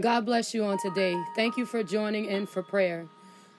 God 0.00 0.26
bless 0.26 0.54
you 0.54 0.64
on 0.64 0.78
today. 0.78 1.20
Thank 1.34 1.56
you 1.56 1.66
for 1.66 1.82
joining 1.82 2.26
in 2.26 2.46
for 2.46 2.62
prayer. 2.62 3.08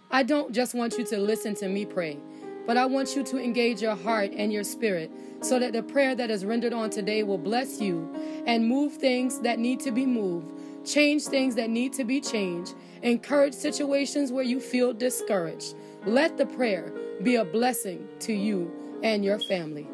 I 0.09 0.23
don't 0.23 0.53
just 0.53 0.73
want 0.73 0.97
you 0.97 1.03
to 1.07 1.17
listen 1.17 1.53
to 1.55 1.67
me 1.67 1.85
pray, 1.85 2.17
but 2.65 2.77
I 2.77 2.85
want 2.85 3.13
you 3.13 3.23
to 3.25 3.37
engage 3.37 3.81
your 3.81 3.97
heart 3.97 4.31
and 4.31 4.53
your 4.53 4.63
spirit 4.63 5.11
so 5.41 5.59
that 5.59 5.73
the 5.73 5.83
prayer 5.83 6.15
that 6.15 6.31
is 6.31 6.45
rendered 6.45 6.71
on 6.71 6.91
today 6.91 7.23
will 7.23 7.37
bless 7.37 7.81
you 7.81 8.09
and 8.47 8.65
move 8.65 8.93
things 8.93 9.41
that 9.41 9.59
need 9.59 9.81
to 9.81 9.91
be 9.91 10.05
moved, 10.05 10.53
change 10.85 11.23
things 11.23 11.55
that 11.55 11.69
need 11.69 11.91
to 11.93 12.05
be 12.05 12.21
changed, 12.21 12.73
encourage 13.01 13.53
situations 13.53 14.31
where 14.31 14.45
you 14.45 14.61
feel 14.61 14.93
discouraged. 14.93 15.75
Let 16.05 16.37
the 16.37 16.45
prayer 16.45 16.93
be 17.21 17.35
a 17.35 17.43
blessing 17.43 18.07
to 18.21 18.31
you 18.31 18.71
and 19.03 19.25
your 19.25 19.39
family. 19.39 19.89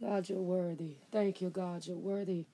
God, 0.00 0.28
you're 0.28 0.40
worthy. 0.40 0.96
Thank 1.12 1.40
you, 1.40 1.50
God, 1.50 1.86
you're 1.86 1.96
worthy. 1.96 2.46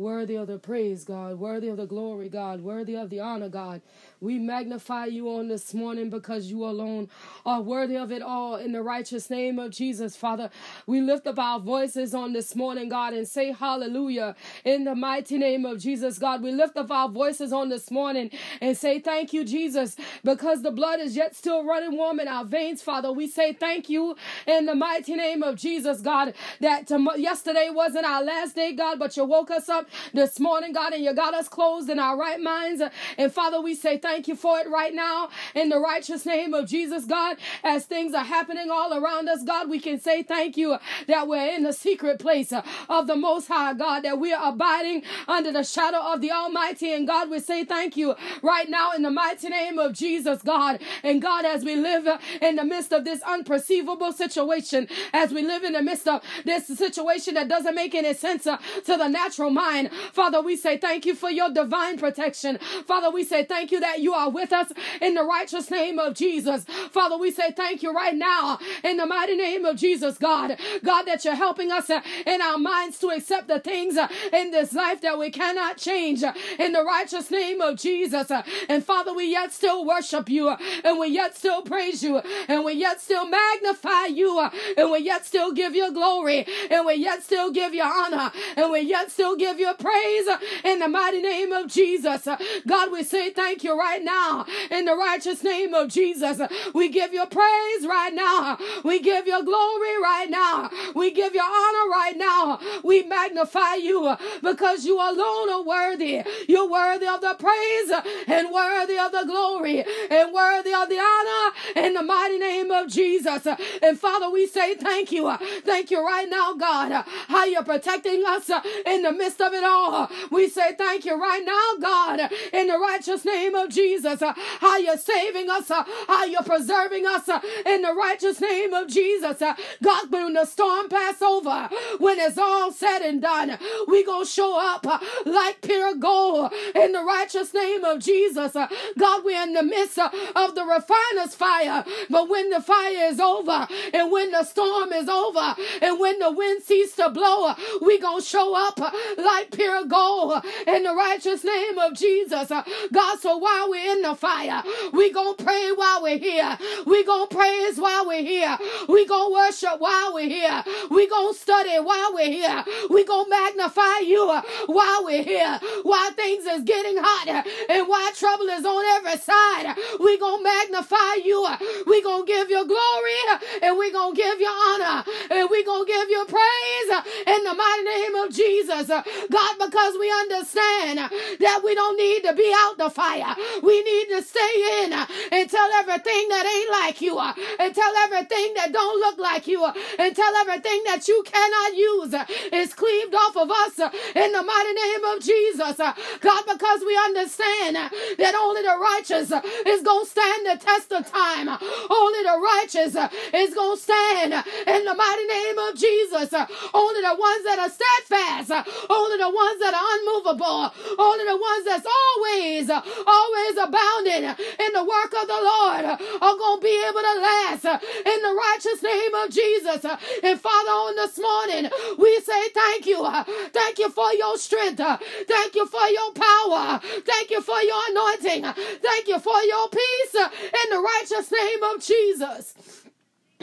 Worthy 0.00 0.36
of 0.36 0.46
the 0.46 0.58
praise, 0.58 1.04
God. 1.04 1.38
Worthy 1.38 1.68
of 1.68 1.76
the 1.76 1.84
glory, 1.84 2.30
God. 2.30 2.62
Worthy 2.62 2.96
of 2.96 3.10
the 3.10 3.20
honor, 3.20 3.50
God. 3.50 3.82
We 4.18 4.38
magnify 4.38 5.06
you 5.06 5.28
on 5.28 5.48
this 5.48 5.74
morning 5.74 6.08
because 6.08 6.46
you 6.50 6.64
alone 6.64 7.10
are 7.44 7.60
worthy 7.60 7.96
of 7.96 8.10
it 8.10 8.22
all 8.22 8.56
in 8.56 8.72
the 8.72 8.80
righteous 8.82 9.28
name 9.28 9.58
of 9.58 9.72
Jesus, 9.72 10.16
Father. 10.16 10.48
We 10.86 11.02
lift 11.02 11.26
up 11.26 11.38
our 11.38 11.60
voices 11.60 12.14
on 12.14 12.32
this 12.32 12.56
morning, 12.56 12.88
God, 12.88 13.12
and 13.12 13.28
say 13.28 13.52
hallelujah 13.52 14.36
in 14.64 14.84
the 14.84 14.94
mighty 14.94 15.36
name 15.36 15.66
of 15.66 15.78
Jesus, 15.78 16.18
God. 16.18 16.42
We 16.42 16.52
lift 16.52 16.78
up 16.78 16.90
our 16.90 17.10
voices 17.10 17.52
on 17.52 17.68
this 17.68 17.90
morning 17.90 18.30
and 18.62 18.78
say 18.78 19.00
thank 19.00 19.34
you, 19.34 19.44
Jesus, 19.44 19.96
because 20.24 20.62
the 20.62 20.70
blood 20.70 21.00
is 21.00 21.14
yet 21.14 21.36
still 21.36 21.62
running 21.62 21.94
warm 21.94 22.20
in 22.20 22.28
our 22.28 22.46
veins, 22.46 22.80
Father. 22.80 23.12
We 23.12 23.26
say 23.28 23.52
thank 23.52 23.90
you 23.90 24.16
in 24.46 24.64
the 24.64 24.74
mighty 24.74 25.14
name 25.14 25.42
of 25.42 25.56
Jesus, 25.56 26.00
God, 26.00 26.32
that 26.60 26.90
yesterday 27.18 27.68
wasn't 27.70 28.06
our 28.06 28.24
last 28.24 28.54
day, 28.54 28.72
God, 28.72 28.98
but 28.98 29.14
you 29.18 29.26
woke 29.26 29.50
us 29.50 29.68
up 29.68 29.88
this 30.12 30.40
morning, 30.40 30.72
God, 30.72 30.92
and 30.92 31.04
you 31.04 31.14
got 31.14 31.34
us 31.34 31.48
closed 31.48 31.90
in 31.90 31.98
our 31.98 32.16
right 32.16 32.40
minds. 32.40 32.82
And 33.18 33.32
Father, 33.32 33.60
we 33.60 33.74
say 33.74 33.98
thank 33.98 34.28
you 34.28 34.36
for 34.36 34.58
it 34.58 34.68
right 34.68 34.94
now 34.94 35.28
in 35.54 35.68
the 35.68 35.78
righteous 35.78 36.26
name 36.26 36.54
of 36.54 36.68
Jesus, 36.68 37.04
God. 37.04 37.36
As 37.64 37.84
things 37.86 38.14
are 38.14 38.24
happening 38.24 38.70
all 38.70 38.92
around 38.92 39.28
us, 39.28 39.42
God, 39.42 39.68
we 39.70 39.80
can 39.80 40.00
say 40.00 40.22
thank 40.22 40.56
you 40.56 40.76
that 41.06 41.28
we're 41.28 41.54
in 41.54 41.62
the 41.62 41.72
secret 41.72 42.18
place 42.18 42.52
of 42.88 43.06
the 43.06 43.16
Most 43.16 43.48
High, 43.48 43.74
God, 43.74 44.00
that 44.02 44.18
we 44.18 44.32
are 44.32 44.52
abiding 44.52 45.02
under 45.28 45.52
the 45.52 45.62
shadow 45.62 45.98
of 45.98 46.20
the 46.20 46.30
Almighty. 46.30 46.92
And 46.92 47.06
God, 47.06 47.30
we 47.30 47.40
say 47.40 47.64
thank 47.64 47.96
you 47.96 48.14
right 48.42 48.68
now 48.68 48.92
in 48.92 49.02
the 49.02 49.10
mighty 49.10 49.48
name 49.48 49.78
of 49.78 49.92
Jesus, 49.92 50.42
God. 50.42 50.80
And 51.02 51.20
God, 51.20 51.44
as 51.44 51.64
we 51.64 51.76
live 51.76 52.08
in 52.40 52.56
the 52.56 52.64
midst 52.64 52.92
of 52.92 53.04
this 53.04 53.22
unperceivable 53.22 54.12
situation, 54.12 54.88
as 55.12 55.32
we 55.32 55.42
live 55.42 55.64
in 55.64 55.72
the 55.72 55.82
midst 55.82 56.06
of 56.08 56.22
this 56.44 56.66
situation 56.66 57.34
that 57.34 57.48
doesn't 57.48 57.74
make 57.74 57.94
any 57.94 58.14
sense 58.14 58.44
to 58.44 58.58
the 58.84 59.08
natural 59.08 59.50
mind, 59.50 59.79
Father, 59.88 60.40
we 60.40 60.56
say 60.56 60.76
thank 60.76 61.06
you 61.06 61.14
for 61.14 61.30
your 61.30 61.50
divine 61.50 61.98
protection. 61.98 62.58
Father, 62.86 63.10
we 63.10 63.24
say 63.24 63.44
thank 63.44 63.72
you 63.72 63.80
that 63.80 64.00
you 64.00 64.12
are 64.12 64.30
with 64.30 64.52
us 64.52 64.72
in 65.00 65.14
the 65.14 65.24
righteous 65.24 65.70
name 65.70 65.98
of 65.98 66.14
Jesus. 66.14 66.64
Father, 66.90 67.16
we 67.16 67.30
say 67.30 67.52
thank 67.52 67.82
you 67.82 67.92
right 67.92 68.14
now 68.14 68.58
in 68.84 68.96
the 68.96 69.06
mighty 69.06 69.36
name 69.36 69.64
of 69.64 69.76
Jesus, 69.76 70.18
God. 70.18 70.58
God, 70.84 71.02
that 71.04 71.24
you're 71.24 71.34
helping 71.34 71.70
us 71.70 71.90
in 71.90 72.42
our 72.42 72.58
minds 72.58 72.98
to 72.98 73.08
accept 73.08 73.48
the 73.48 73.60
things 73.60 73.96
in 74.32 74.50
this 74.50 74.72
life 74.72 75.00
that 75.02 75.18
we 75.18 75.30
cannot 75.30 75.76
change 75.76 76.22
in 76.58 76.72
the 76.72 76.84
righteous 76.84 77.30
name 77.30 77.60
of 77.60 77.76
Jesus. 77.76 78.30
And 78.68 78.84
Father, 78.84 79.14
we 79.14 79.30
yet 79.30 79.52
still 79.52 79.84
worship 79.84 80.28
you 80.28 80.48
and 80.84 80.98
we 80.98 81.08
yet 81.08 81.36
still 81.36 81.62
praise 81.62 82.02
you 82.02 82.18
and 82.48 82.64
we 82.64 82.72
yet 82.72 83.00
still 83.00 83.26
magnify 83.26 84.06
you 84.06 84.48
and 84.76 84.90
we 84.90 84.98
yet 84.98 85.24
still 85.24 85.52
give 85.52 85.74
you 85.74 85.92
glory 85.92 86.46
and 86.70 86.86
we 86.86 86.94
yet 86.94 87.22
still 87.22 87.50
give 87.50 87.74
you 87.74 87.82
honor 87.82 88.32
and 88.56 88.70
we 88.70 88.80
yet 88.80 89.10
still 89.10 89.36
give 89.36 89.59
you 89.60 89.72
praise 89.74 90.26
in 90.64 90.80
the 90.80 90.88
mighty 90.88 91.22
name 91.22 91.52
of 91.52 91.68
Jesus. 91.68 92.26
God, 92.66 92.92
we 92.92 93.02
say 93.04 93.30
thank 93.30 93.62
you 93.64 93.78
right 93.78 94.02
now 94.02 94.46
in 94.70 94.86
the 94.86 94.96
righteous 94.96 95.44
name 95.44 95.74
of 95.74 95.88
Jesus. 95.88 96.40
We 96.74 96.88
give 96.88 97.12
you 97.12 97.24
praise 97.26 97.86
right 97.86 98.12
now. 98.14 98.58
We 98.84 99.00
give 99.00 99.26
you 99.26 99.44
glory 99.44 100.02
right 100.02 100.28
now. 100.28 100.70
We 100.94 101.10
give 101.12 101.34
you 101.34 101.42
honor 101.42 101.90
right 101.90 102.16
now. 102.16 102.60
We 102.82 103.02
magnify 103.04 103.76
you 103.76 104.16
because 104.42 104.84
you 104.84 104.96
alone 104.96 105.50
are 105.50 105.62
worthy. 105.62 106.22
You're 106.48 106.70
worthy 106.70 107.06
of 107.06 107.20
the 107.20 107.36
praise 107.38 107.92
and 108.26 108.50
worthy 108.52 108.98
of 108.98 109.12
the 109.12 109.24
glory 109.26 109.84
and 110.10 110.32
worthy 110.32 110.72
of 110.72 110.88
the 110.88 110.98
honor 110.98 111.86
in 111.86 111.94
the 111.94 112.02
mighty 112.02 112.38
name 112.38 112.70
of 112.70 112.88
Jesus. 112.88 113.46
And 113.82 113.98
Father, 113.98 114.30
we 114.30 114.46
say 114.46 114.74
thank 114.74 115.12
you. 115.12 115.36
Thank 115.64 115.90
you 115.90 116.04
right 116.04 116.28
now, 116.28 116.54
God, 116.54 117.04
how 117.28 117.44
you're 117.44 117.64
protecting 117.64 118.24
us 118.26 118.50
in 118.86 119.02
the 119.02 119.12
midst 119.12 119.40
of 119.40 119.49
of 119.50 119.54
it 119.54 119.64
all. 119.64 120.10
We 120.30 120.48
say 120.48 120.74
thank 120.76 121.04
you 121.04 121.20
right 121.20 121.42
now, 121.44 121.80
God, 121.80 122.30
in 122.52 122.66
the 122.68 122.78
righteous 122.78 123.24
name 123.24 123.54
of 123.54 123.70
Jesus. 123.70 124.20
How 124.60 124.76
you're 124.78 124.96
saving 124.96 125.50
us, 125.50 125.68
how 125.68 126.24
you're 126.24 126.42
preserving 126.42 127.06
us 127.06 127.28
in 127.66 127.82
the 127.82 127.94
righteous 127.94 128.40
name 128.40 128.72
of 128.72 128.88
Jesus. 128.88 129.38
God, 129.82 130.10
when 130.10 130.34
the 130.34 130.44
storm 130.44 130.88
pass 130.88 131.20
over, 131.22 131.68
when 131.98 132.18
it's 132.18 132.38
all 132.38 132.72
said 132.72 133.00
and 133.00 133.20
done, 133.20 133.58
we 133.88 134.04
gonna 134.04 134.26
show 134.26 134.58
up 134.58 134.86
like 135.24 135.60
pure 135.62 135.94
gold 135.94 136.52
in 136.74 136.92
the 136.92 137.02
righteous 137.02 137.52
name 137.54 137.84
of 137.84 138.00
Jesus. 138.00 138.52
God, 138.52 139.24
we're 139.24 139.42
in 139.42 139.52
the 139.54 139.62
midst 139.62 139.98
of 139.98 140.54
the 140.54 140.64
refiner's 140.64 141.34
fire, 141.34 141.84
but 142.08 142.28
when 142.28 142.50
the 142.50 142.60
fire 142.60 143.08
is 143.10 143.20
over 143.20 143.66
and 143.92 144.10
when 144.12 144.30
the 144.30 144.44
storm 144.44 144.92
is 144.92 145.08
over 145.08 145.54
and 145.82 145.98
when 145.98 146.18
the 146.18 146.30
wind 146.30 146.62
ceases 146.62 146.96
to 146.96 147.08
blow, 147.10 147.54
we 147.80 147.98
gonna 147.98 148.22
show 148.22 148.54
up 148.54 148.78
like 149.16 149.39
pure 149.50 149.84
gold 149.84 150.44
in 150.66 150.82
the 150.82 150.94
righteous 150.94 151.44
name 151.44 151.78
of 151.78 151.94
Jesus. 151.94 152.48
God, 152.92 153.18
so 153.20 153.36
while 153.38 153.70
we're 153.70 153.92
in 153.92 154.02
the 154.02 154.14
fire, 154.14 154.62
we 154.92 155.12
gonna 155.12 155.34
pray 155.34 155.72
while 155.74 156.02
we're 156.02 156.18
here. 156.18 156.58
We 156.86 157.04
gonna 157.04 157.26
praise 157.26 157.78
while 157.78 158.06
we're 158.06 158.22
here. 158.22 158.56
We 158.88 159.06
gonna 159.06 159.32
worship 159.32 159.80
while 159.80 160.14
we're 160.14 160.28
here. 160.28 160.64
We 160.90 161.08
gonna 161.08 161.34
study 161.34 161.78
while 161.78 162.14
we're 162.14 162.30
here. 162.30 162.64
We 162.90 163.04
gonna 163.04 163.28
magnify 163.28 164.00
you 164.04 164.26
while 164.66 165.04
we're 165.04 165.22
here. 165.22 165.58
While 165.82 166.12
things 166.12 166.44
is 166.44 166.62
getting 166.62 166.96
hot 166.98 167.46
and 167.68 167.88
while 167.88 168.12
trouble 168.12 168.46
is 168.48 168.64
on 168.64 168.84
every 168.98 169.18
side, 169.18 169.76
we 170.00 170.18
gonna 170.18 170.42
magnify 170.42 171.14
you. 171.24 171.46
We 171.86 172.02
gonna 172.02 172.24
give 172.24 172.50
you 172.50 172.66
glory 172.66 173.40
and 173.62 173.78
we 173.78 173.92
gonna 173.92 174.14
give 174.14 174.40
you 174.40 174.48
honor 174.48 175.04
and 175.30 175.48
we 175.50 175.64
gonna 175.64 175.86
give 175.86 176.08
you 176.10 176.24
praise 176.26 177.04
in 177.26 177.44
the 177.44 177.54
mighty 177.54 177.84
name 177.84 178.14
of 178.16 178.30
Jesus. 178.32 178.90
God, 179.30 179.54
because 179.58 179.94
we 179.98 180.10
understand 180.10 180.98
that 180.98 181.60
we 181.64 181.74
don't 181.74 181.96
need 181.96 182.22
to 182.24 182.34
be 182.34 182.52
out 182.56 182.78
the 182.78 182.90
fire. 182.90 183.34
We 183.62 183.82
need 183.82 184.06
to 184.08 184.22
stay 184.22 184.84
in 184.84 184.92
and 184.92 185.48
tell 185.48 185.70
everything 185.78 186.28
that 186.28 186.46
ain't 186.46 186.70
like 186.70 187.00
you 187.00 187.18
and 187.18 187.74
tell 187.74 187.94
everything 188.04 188.54
that 188.56 188.72
don't 188.72 188.98
look 189.00 189.18
like 189.18 189.46
you 189.46 189.64
and 189.64 190.16
tell 190.16 190.34
everything 190.36 190.82
that 190.86 191.06
you 191.06 191.22
cannot 191.24 191.76
use 191.76 192.14
is 192.52 192.74
cleaved 192.74 193.14
off 193.14 193.36
of 193.36 193.50
us 193.50 193.78
in 193.78 194.32
the 194.32 194.42
mighty 194.42 194.74
name 194.74 195.04
of 195.14 195.22
Jesus. 195.22 195.76
God, 195.78 196.42
because 196.46 196.80
we 196.84 196.96
understand 196.96 197.76
that 197.76 198.34
only 198.34 198.62
the 198.62 198.76
righteous 198.80 199.30
is 199.66 199.82
going 199.82 200.04
to 200.04 200.10
stand 200.10 200.46
the 200.46 200.56
test 200.58 200.92
of 200.92 201.10
time. 201.10 201.48
Only 201.48 202.22
the 202.22 202.38
righteous 202.42 202.96
is 203.34 203.54
going 203.54 203.76
to 203.76 203.82
stand 203.82 204.32
in 204.66 204.84
the 204.84 204.94
mighty 204.94 205.26
name 205.26 205.58
of 205.58 205.76
Jesus. 205.76 206.34
Only 206.74 207.00
the 207.00 207.14
ones 207.14 207.44
that 207.44 207.58
are 207.58 207.70
steadfast. 207.70 208.68
Only 208.90 209.18
the 209.20 209.28
ones 209.30 209.58
that 209.60 209.76
are 209.76 209.90
unmovable, 210.00 210.72
only 210.98 211.24
the 211.28 211.36
ones 211.36 211.64
that's 211.68 211.86
always, 211.86 212.70
always 212.72 213.54
abounding 213.60 214.24
in 214.24 214.70
the 214.72 214.84
work 214.84 215.12
of 215.12 215.28
the 215.28 215.40
Lord 215.40 215.84
are 215.84 216.36
going 216.40 216.58
to 216.58 216.64
be 216.64 216.76
able 216.88 217.04
to 217.04 217.16
last 217.20 217.64
in 217.64 218.18
the 218.24 218.34
righteous 218.34 218.82
name 218.82 219.14
of 219.14 219.30
Jesus. 219.30 219.84
And 220.24 220.40
Father, 220.40 220.72
on 220.72 220.96
this 220.96 221.18
morning, 221.20 221.70
we 221.98 222.20
say 222.20 222.48
thank 222.50 222.86
you. 222.86 223.04
Thank 223.52 223.78
you 223.78 223.90
for 223.90 224.12
your 224.14 224.36
strength. 224.38 224.80
Thank 224.80 225.54
you 225.54 225.66
for 225.66 225.86
your 225.86 226.12
power. 226.12 226.80
Thank 226.82 227.30
you 227.30 227.42
for 227.42 227.60
your 227.60 227.80
anointing. 227.90 228.42
Thank 228.80 229.08
you 229.08 229.18
for 229.20 229.40
your 229.42 229.68
peace 229.68 230.14
in 230.16 230.66
the 230.70 230.80
righteous 230.80 231.30
name 231.30 231.62
of 231.62 231.82
Jesus. 231.82 232.54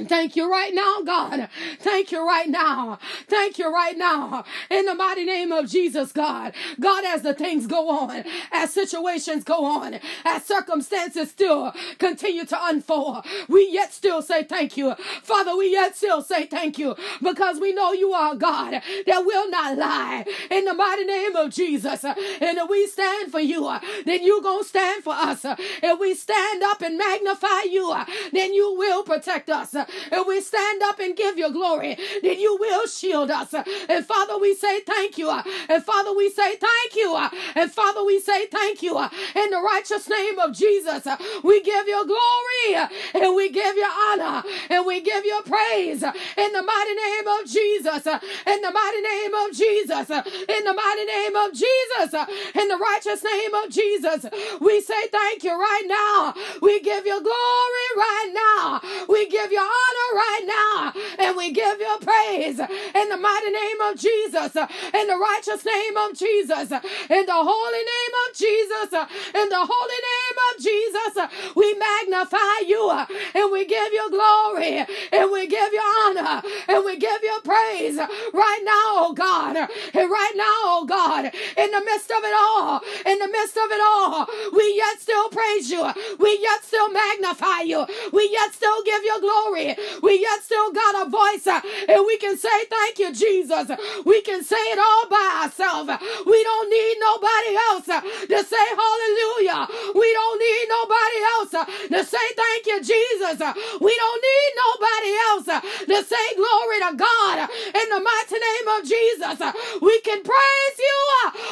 Thank 0.05 0.35
you 0.35 0.51
right 0.51 0.73
now, 0.75 1.01
God. 1.05 1.49
Thank 1.79 2.11
you 2.11 2.27
right 2.27 2.49
now. 2.49 2.99
Thank 3.29 3.57
you 3.59 3.73
right 3.73 3.97
now. 3.97 4.45
In 4.69 4.85
the 4.85 4.95
mighty 4.95 5.25
name 5.25 5.51
of 5.51 5.69
Jesus, 5.69 6.11
God. 6.11 6.53
God, 6.79 7.05
as 7.05 7.23
the 7.23 7.33
things 7.33 7.67
go 7.67 7.89
on, 7.89 8.25
as 8.51 8.73
situations 8.73 9.43
go 9.43 9.65
on, 9.65 9.99
as 10.25 10.45
circumstances 10.45 11.31
still 11.31 11.73
continue 11.99 12.45
to 12.45 12.57
unfold, 12.67 13.25
we 13.49 13.69
yet 13.71 13.93
still 13.93 14.21
say 14.21 14.43
thank 14.43 14.77
you. 14.77 14.95
Father, 15.23 15.55
we 15.57 15.71
yet 15.71 15.95
still 15.95 16.21
say 16.21 16.45
thank 16.47 16.77
you 16.77 16.95
because 17.23 17.59
we 17.59 17.73
know 17.73 17.93
you 17.93 18.13
are 18.13 18.35
God 18.35 18.81
that 19.07 19.25
will 19.25 19.49
not 19.49 19.77
lie. 19.77 20.25
In 20.51 20.65
the 20.65 20.75
mighty 20.75 21.05
name 21.05 21.35
of 21.37 21.51
Jesus. 21.51 22.03
And 22.05 22.15
if 22.57 22.69
we 22.69 22.87
stand 22.87 23.31
for 23.31 23.39
you, 23.41 23.77
then 24.05 24.23
you 24.23 24.41
gonna 24.43 24.63
stand 24.63 25.03
for 25.03 25.13
us. 25.13 25.45
If 25.45 25.99
we 25.99 26.15
stand 26.15 26.63
up 26.63 26.81
and 26.81 26.97
magnify 26.97 27.63
you, 27.69 27.95
then 28.33 28.53
you 28.53 28.75
will 28.77 29.03
protect 29.03 29.49
us. 29.49 29.75
And 30.11 30.25
we 30.27 30.41
stand 30.41 30.81
up 30.83 30.99
and 30.99 31.15
give 31.15 31.37
you 31.37 31.51
glory, 31.51 31.97
then 32.21 32.39
you 32.39 32.57
will 32.59 32.87
shield 32.87 33.31
us. 33.31 33.53
And 33.53 34.05
Father, 34.05 34.37
we 34.37 34.55
say 34.55 34.81
thank 34.81 35.17
you. 35.17 35.29
And 35.29 35.83
Father, 35.83 36.13
we 36.15 36.29
say 36.29 36.55
thank 36.57 36.95
you. 36.95 37.15
And 37.55 37.71
Father, 37.71 38.03
we 38.03 38.19
say 38.19 38.47
thank 38.47 38.81
you. 38.81 38.97
In 38.97 39.49
the 39.51 39.61
righteous 39.61 40.09
name 40.09 40.39
of 40.39 40.53
Jesus, 40.53 41.07
we 41.43 41.61
give 41.61 41.87
you 41.87 42.05
glory 42.05 42.87
and 43.13 43.35
we 43.35 43.49
give 43.49 43.75
you 43.75 43.87
honor 44.09 44.43
and 44.69 44.85
we 44.85 45.01
give 45.01 45.25
you 45.25 45.41
praise 45.45 46.03
in 46.03 46.53
the 46.53 46.63
mighty 46.63 46.95
name 46.95 47.27
of 47.27 47.45
Jesus. 47.45 48.05
In 48.07 48.61
the 48.61 48.71
mighty 48.71 49.01
name 49.01 49.33
of 49.33 49.51
Jesus. 49.53 50.09
In 50.09 50.63
the 50.63 50.73
mighty 50.73 51.05
name 51.05 51.35
of 51.35 51.53
Jesus. 51.53 52.13
In 52.55 52.67
the 52.67 52.77
righteous 52.77 53.23
name 53.23 53.53
of 53.53 53.69
Jesus. 53.69 54.25
We 54.61 54.81
say 54.81 55.07
thank 55.07 55.43
you 55.43 55.51
right 55.51 55.85
now. 55.87 56.33
We 56.61 56.81
give 56.81 57.05
you 57.05 57.21
glory 57.21 57.87
right 57.97 58.31
now. 58.33 58.81
We 59.09 59.27
give 59.29 59.51
you 59.51 59.59
honor 59.77 60.09
right 60.15 60.45
now. 60.45 60.93
And 61.19 61.37
we 61.37 61.51
give 61.51 61.79
you 61.79 61.97
praise 62.01 62.59
in 62.59 63.09
the 63.09 63.17
mighty 63.17 63.51
name 63.51 63.81
of 63.81 63.97
Jesus. 63.97 64.55
In 64.55 65.07
the 65.07 65.17
righteous 65.17 65.65
name 65.65 65.97
of 65.97 66.13
Jesus. 66.13 66.71
In 67.09 67.25
the 67.25 67.39
holy 67.51 67.83
name 67.93 68.13
of 68.23 68.35
Jesus. 68.35 68.89
In 69.35 69.49
the 69.49 69.63
holy 69.69 69.99
name 70.13 70.37
of 70.47 70.53
Jesus. 70.63 71.55
We 71.55 71.73
magnify 71.73 72.67
you 72.67 72.89
and 73.35 73.51
we 73.51 73.65
give 73.65 73.91
you 73.93 74.09
glory 74.09 74.85
and 75.11 75.31
we 75.31 75.47
give 75.47 75.71
you 75.73 75.81
honor 76.05 76.41
and 76.67 76.85
we 76.85 76.97
give 76.97 77.21
you 77.23 77.39
praise 77.43 77.97
right 77.97 78.61
now, 78.63 79.07
oh 79.07 79.13
God. 79.15 79.55
And 79.57 80.11
right 80.11 80.33
now, 80.35 80.57
oh 80.77 80.85
God, 80.87 81.25
in 81.25 81.71
the 81.71 81.81
midst 81.85 82.11
of 82.11 82.23
it 82.23 82.35
all, 82.35 82.81
in 83.05 83.19
the 83.19 83.27
midst 83.27 83.57
of 83.57 83.71
it 83.71 83.81
all, 83.81 84.27
we 84.53 84.75
yet 84.75 84.99
still 84.99 85.29
praise 85.29 85.69
you. 85.69 85.83
We 86.19 86.39
yet 86.41 86.63
still 86.63 86.89
magnify 86.89 87.61
you. 87.61 87.85
We 88.13 88.29
yet 88.31 88.53
still 88.53 88.83
give 88.83 89.03
you 89.03 89.19
glory. 89.21 89.66
We 90.03 90.21
yet 90.21 90.41
still 90.43 90.71
got 90.71 91.07
a 91.07 91.09
voice 91.09 91.47
uh, 91.47 91.61
and 91.89 92.05
we 92.05 92.17
can 92.17 92.37
say 92.37 92.65
thank 92.69 92.99
you, 92.99 93.13
Jesus. 93.13 93.71
We 94.05 94.21
can 94.21 94.43
say 94.43 94.61
it 94.73 94.79
all 94.79 95.09
by 95.09 95.43
ourselves. 95.43 95.91
We 96.25 96.43
don't 96.43 96.69
need 96.69 96.95
nobody 96.99 97.51
else 97.69 97.87
uh, 97.89 98.01
to 98.01 98.39
say 98.43 98.65
hallelujah. 98.75 99.67
We 99.95 100.07
don't 100.13 100.39
need 100.39 100.65
nobody 100.69 101.19
else 101.35 101.53
uh, 101.53 101.65
to 101.65 101.99
say 102.05 102.25
thank 102.35 102.65
you, 102.67 102.77
Jesus. 102.81 103.37
We 103.81 103.93
don't 103.95 104.21
need 104.21 104.51
nobody 104.65 105.11
else 105.29 105.47
to 105.91 105.97
say 106.03 106.25
glory 106.35 106.79
to 106.89 106.91
God 106.95 107.49
in 107.49 107.87
the 107.89 108.01
mighty 108.01 108.37
name 108.39 108.67
of 108.75 108.81
Jesus. 108.83 109.37
We 109.81 109.99
can 110.01 110.21
praise 110.23 110.77
you 110.77 110.97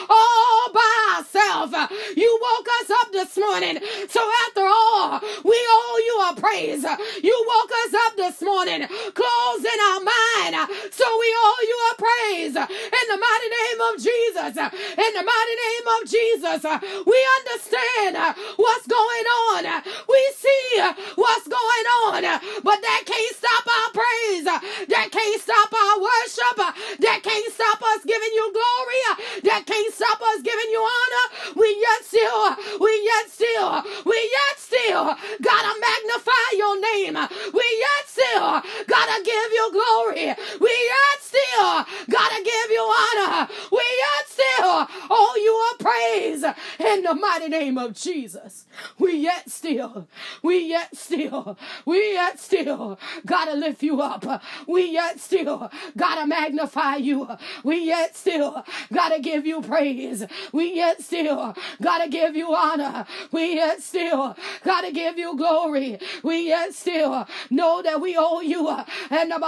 all 0.09 0.71
by 0.73 1.17
ourselves. 1.17 1.73
You 2.15 2.39
woke 2.41 2.67
us 2.81 2.89
up 2.91 3.11
this 3.11 3.37
morning. 3.37 3.79
So 4.09 4.21
after 4.47 4.61
all, 4.61 5.19
we 5.43 5.57
owe 5.69 6.01
you 6.05 6.15
a 6.29 6.41
praise. 6.41 6.83
You 7.23 7.45
woke 7.47 7.71
us 7.85 7.93
up 8.04 8.04
this 8.15 8.41
morning, 8.41 8.85
Closing 9.13 9.79
our 9.89 10.01
mind. 10.05 10.69
So 10.91 11.05
we 11.19 11.29
owe 11.33 11.61
you 11.65 11.77
a 11.91 11.95
praise 11.97 12.55
in 12.55 13.05
the 13.09 13.17
mighty 13.17 13.49
name 13.49 13.79
of 13.89 13.93
Jesus. 13.97 14.53
In 14.55 15.11
the 15.17 15.25
mighty 15.25 15.55
name 15.65 15.87
of 15.95 16.01
Jesus, 16.05 16.61
we 17.05 17.17
understand 17.41 18.35
what's 18.57 18.87
going 18.87 19.27
on. 19.49 19.83
We 20.09 20.21
see 20.37 20.81
what's 21.15 21.47
going 21.47 21.87
on, 22.05 22.21
but 22.63 22.81
that 22.81 23.01
can't 23.05 23.35
stop 23.35 23.65
our 23.65 23.89
praise. 23.93 24.45
That 24.89 25.09
can't 25.11 25.41
stop 25.41 25.71
our 25.73 25.97
worship. 25.99 26.57
That 26.99 27.19
can't 27.23 27.53
stop 27.53 27.81
us 27.81 28.05
giving 28.05 28.33
you 28.33 28.51
glory. 28.53 29.01
That 29.43 29.63
can't 29.65 29.93
stop 29.93 30.21
us 30.21 30.41
giving 30.41 30.69
you 30.71 30.81
honor. 30.81 31.25
We 31.55 31.67
yet 31.79 32.01
still, 32.05 32.79
we 32.79 32.91
yet 33.03 33.25
still, 33.31 33.83
we 34.05 34.17
yet 34.17 34.55
still 34.59 35.05
gotta 35.41 35.73
magnify 35.79 36.45
your 36.57 36.75
name. 36.81 37.15
We 37.53 37.65
yet 37.79 38.03
still 38.05 38.61
gotta 38.87 39.23
give 39.23 39.49
you 39.53 39.65
glory. 39.71 40.27
We 40.59 40.73
yet 40.93 41.19
still 41.21 41.85
gotta 42.09 42.43
give 42.43 42.69
you 42.71 42.83
honor. 42.83 43.47
We 43.71 43.83
yet 44.03 44.25
still 44.27 44.87
owe 45.09 45.35
you 45.37 45.55
a 45.71 45.83
praise 45.83 46.43
in 46.79 47.03
the 47.15 47.21
mighty 47.21 47.47
name 47.47 47.77
of 47.77 47.93
Jesus. 47.93 48.65
We 48.99 49.15
yet 49.17 49.49
still, 49.65 50.07
we 50.43 50.69
yet 50.69 50.95
still, 50.95 51.57
we 51.85 52.13
yet 52.13 52.39
still 52.39 52.99
gotta 53.25 53.55
lift 53.55 53.81
you 53.81 53.99
up. 53.99 54.43
We 54.67 54.91
yet 54.91 55.19
still 55.19 55.71
gotta 55.97 56.27
magnify 56.27 56.97
you. 56.97 57.27
We 57.63 57.85
yet 57.85 58.15
still 58.15 58.63
gotta 58.93 59.19
give 59.19 59.47
you 59.47 59.61
praise. 59.61 60.23
We 60.53 60.75
yet 60.75 61.01
still 61.01 61.55
gotta 61.81 62.09
give 62.09 62.35
you 62.35 62.53
honor. 62.53 63.07
We 63.31 63.55
yet 63.55 63.81
still 63.81 64.35
gotta 64.63 64.91
give 64.91 65.17
you 65.17 65.35
glory. 65.35 65.97
We 66.21 66.47
yet 66.49 66.75
still 66.75 67.27
know 67.49 67.81
that 67.81 67.99
we 67.99 68.15
owe 68.17 68.41
you. 68.41 68.69
And 69.09 69.31
the 69.31 69.39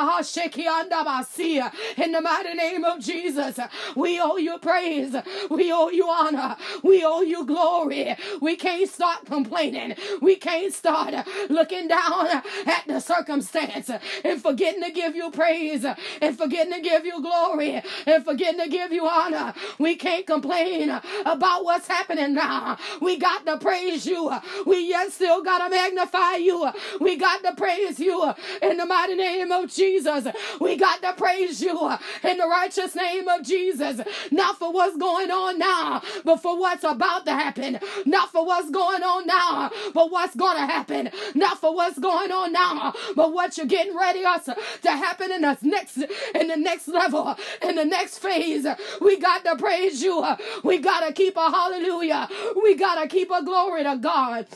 in 1.97 2.11
the 2.11 2.21
mighty 2.21 2.53
name 2.55 2.83
of 2.83 2.99
Jesus, 2.99 3.59
we 3.95 4.19
owe 4.19 4.37
you 4.37 4.57
praise. 4.57 5.15
We 5.51 5.71
owe 5.71 5.89
you 5.89 6.07
honor. 6.09 6.55
We 6.83 7.03
owe 7.05 7.21
you 7.21 7.45
glory. 7.45 8.15
We 8.41 8.55
can't 8.55 8.89
start 8.89 9.25
complaining. 9.25 9.95
We 10.21 10.35
can't 10.35 10.73
start 10.73 11.13
looking 11.49 11.87
down 11.87 12.27
at 12.27 12.83
the 12.87 12.99
circumstance 12.99 13.89
and 14.23 14.41
forgetting 14.41 14.83
to 14.83 14.91
give 14.91 15.15
you 15.15 15.31
praise 15.31 15.85
and 16.21 16.37
forgetting 16.37 16.73
to 16.73 16.81
give 16.81 17.05
you 17.05 17.21
glory 17.21 17.81
and 18.05 18.25
forgetting 18.25 18.59
to 18.61 18.69
give 18.69 18.91
you 18.91 19.07
honor. 19.07 19.53
We 19.79 19.95
can't 19.95 20.25
complain 20.25 20.89
about 21.25 21.63
what's 21.65 21.87
happening 21.87 22.33
now. 22.33 22.77
We 23.01 23.17
got 23.17 23.45
to 23.45 23.57
praise 23.57 24.05
you. 24.05 24.31
We 24.65 24.89
yet 24.89 25.11
still 25.11 25.43
got 25.43 25.59
to 25.63 25.69
magnify 25.69 26.35
you. 26.35 26.69
We 26.99 27.17
got 27.17 27.43
to 27.43 27.53
praise 27.55 27.99
you 27.99 28.33
in 28.61 28.77
the 28.77 28.85
mighty 28.85 29.15
name 29.15 29.51
of 29.51 29.71
Jesus. 29.71 30.27
We 30.59 30.77
got 30.77 31.01
to 31.01 31.13
praise 31.13 31.61
you 31.61 31.77
in 32.23 32.37
the 32.37 32.47
righteous 32.47 32.95
name 32.95 33.27
of 33.27 33.43
Jesus. 33.43 34.01
Not 34.31 34.57
for 34.59 34.71
what's 34.71 34.97
going 34.97 35.31
on 35.31 35.59
now, 35.59 36.01
but 36.23 36.37
for 36.37 36.57
what's 36.59 36.83
about 36.83 37.25
to 37.25 37.33
happen. 37.33 37.79
Not 38.05 38.31
for 38.31 38.45
what's 38.45 38.69
going 38.69 39.03
on 39.03 39.27
now, 39.27 39.71
but 39.97 40.11
what's 40.11 40.35
going 40.35 40.57
to 40.57 40.67
happen. 40.67 41.09
Not 41.33 41.59
for 41.59 41.73
what's 41.75 41.97
going 41.99 42.31
on 42.31 42.53
now, 42.53 42.93
but 43.15 43.33
what 43.33 43.57
you're 43.57 43.65
getting 43.65 43.97
ready 43.97 44.23
us 44.25 44.45
to 44.45 44.91
happen 44.91 45.31
in 45.31 45.41
the 45.41 45.57
next 45.63 45.97
in 45.97 46.47
the 46.49 46.57
next 46.57 46.87
level, 46.87 47.35
in 47.63 47.75
the 47.75 47.85
next 47.85 48.19
phase. 48.19 48.67
We 49.01 49.17
got 49.19 49.43
to 49.45 49.55
praise 49.57 50.03
you. 50.03 50.23
We 50.63 50.77
got 50.77 51.07
to 51.07 51.13
keep 51.13 51.35
a 51.37 51.49
hallelujah. 51.49 52.29
We 52.63 52.75
got 52.75 53.01
to 53.01 53.07
keep 53.07 53.31
a 53.31 53.43
glory 53.43 53.83
to 53.85 53.97
God. 53.97 54.47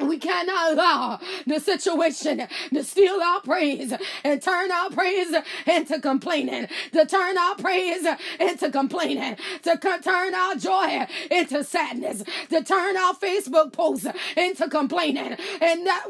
We 0.00 0.18
cannot 0.18 0.72
allow 0.72 1.20
the 1.46 1.60
situation 1.60 2.46
to 2.72 2.84
steal 2.84 3.20
our 3.22 3.40
praise 3.40 3.92
and 4.24 4.42
turn 4.42 4.72
our 4.72 4.90
praise 4.90 5.32
into 5.66 6.00
complaining, 6.00 6.66
to 6.92 7.06
turn 7.06 7.38
our 7.38 7.54
praise 7.54 8.04
into 8.40 8.70
complaining, 8.72 9.36
to 9.62 9.78
turn 9.78 10.34
our 10.34 10.56
joy 10.56 11.06
into 11.30 11.62
sadness, 11.62 12.24
to 12.50 12.64
turn 12.64 12.96
our 12.96 13.14
Facebook 13.14 13.72
posts 13.72 14.08
into 14.36 14.68
complaining. 14.68 15.36
And 15.60 15.86
that 15.86 16.06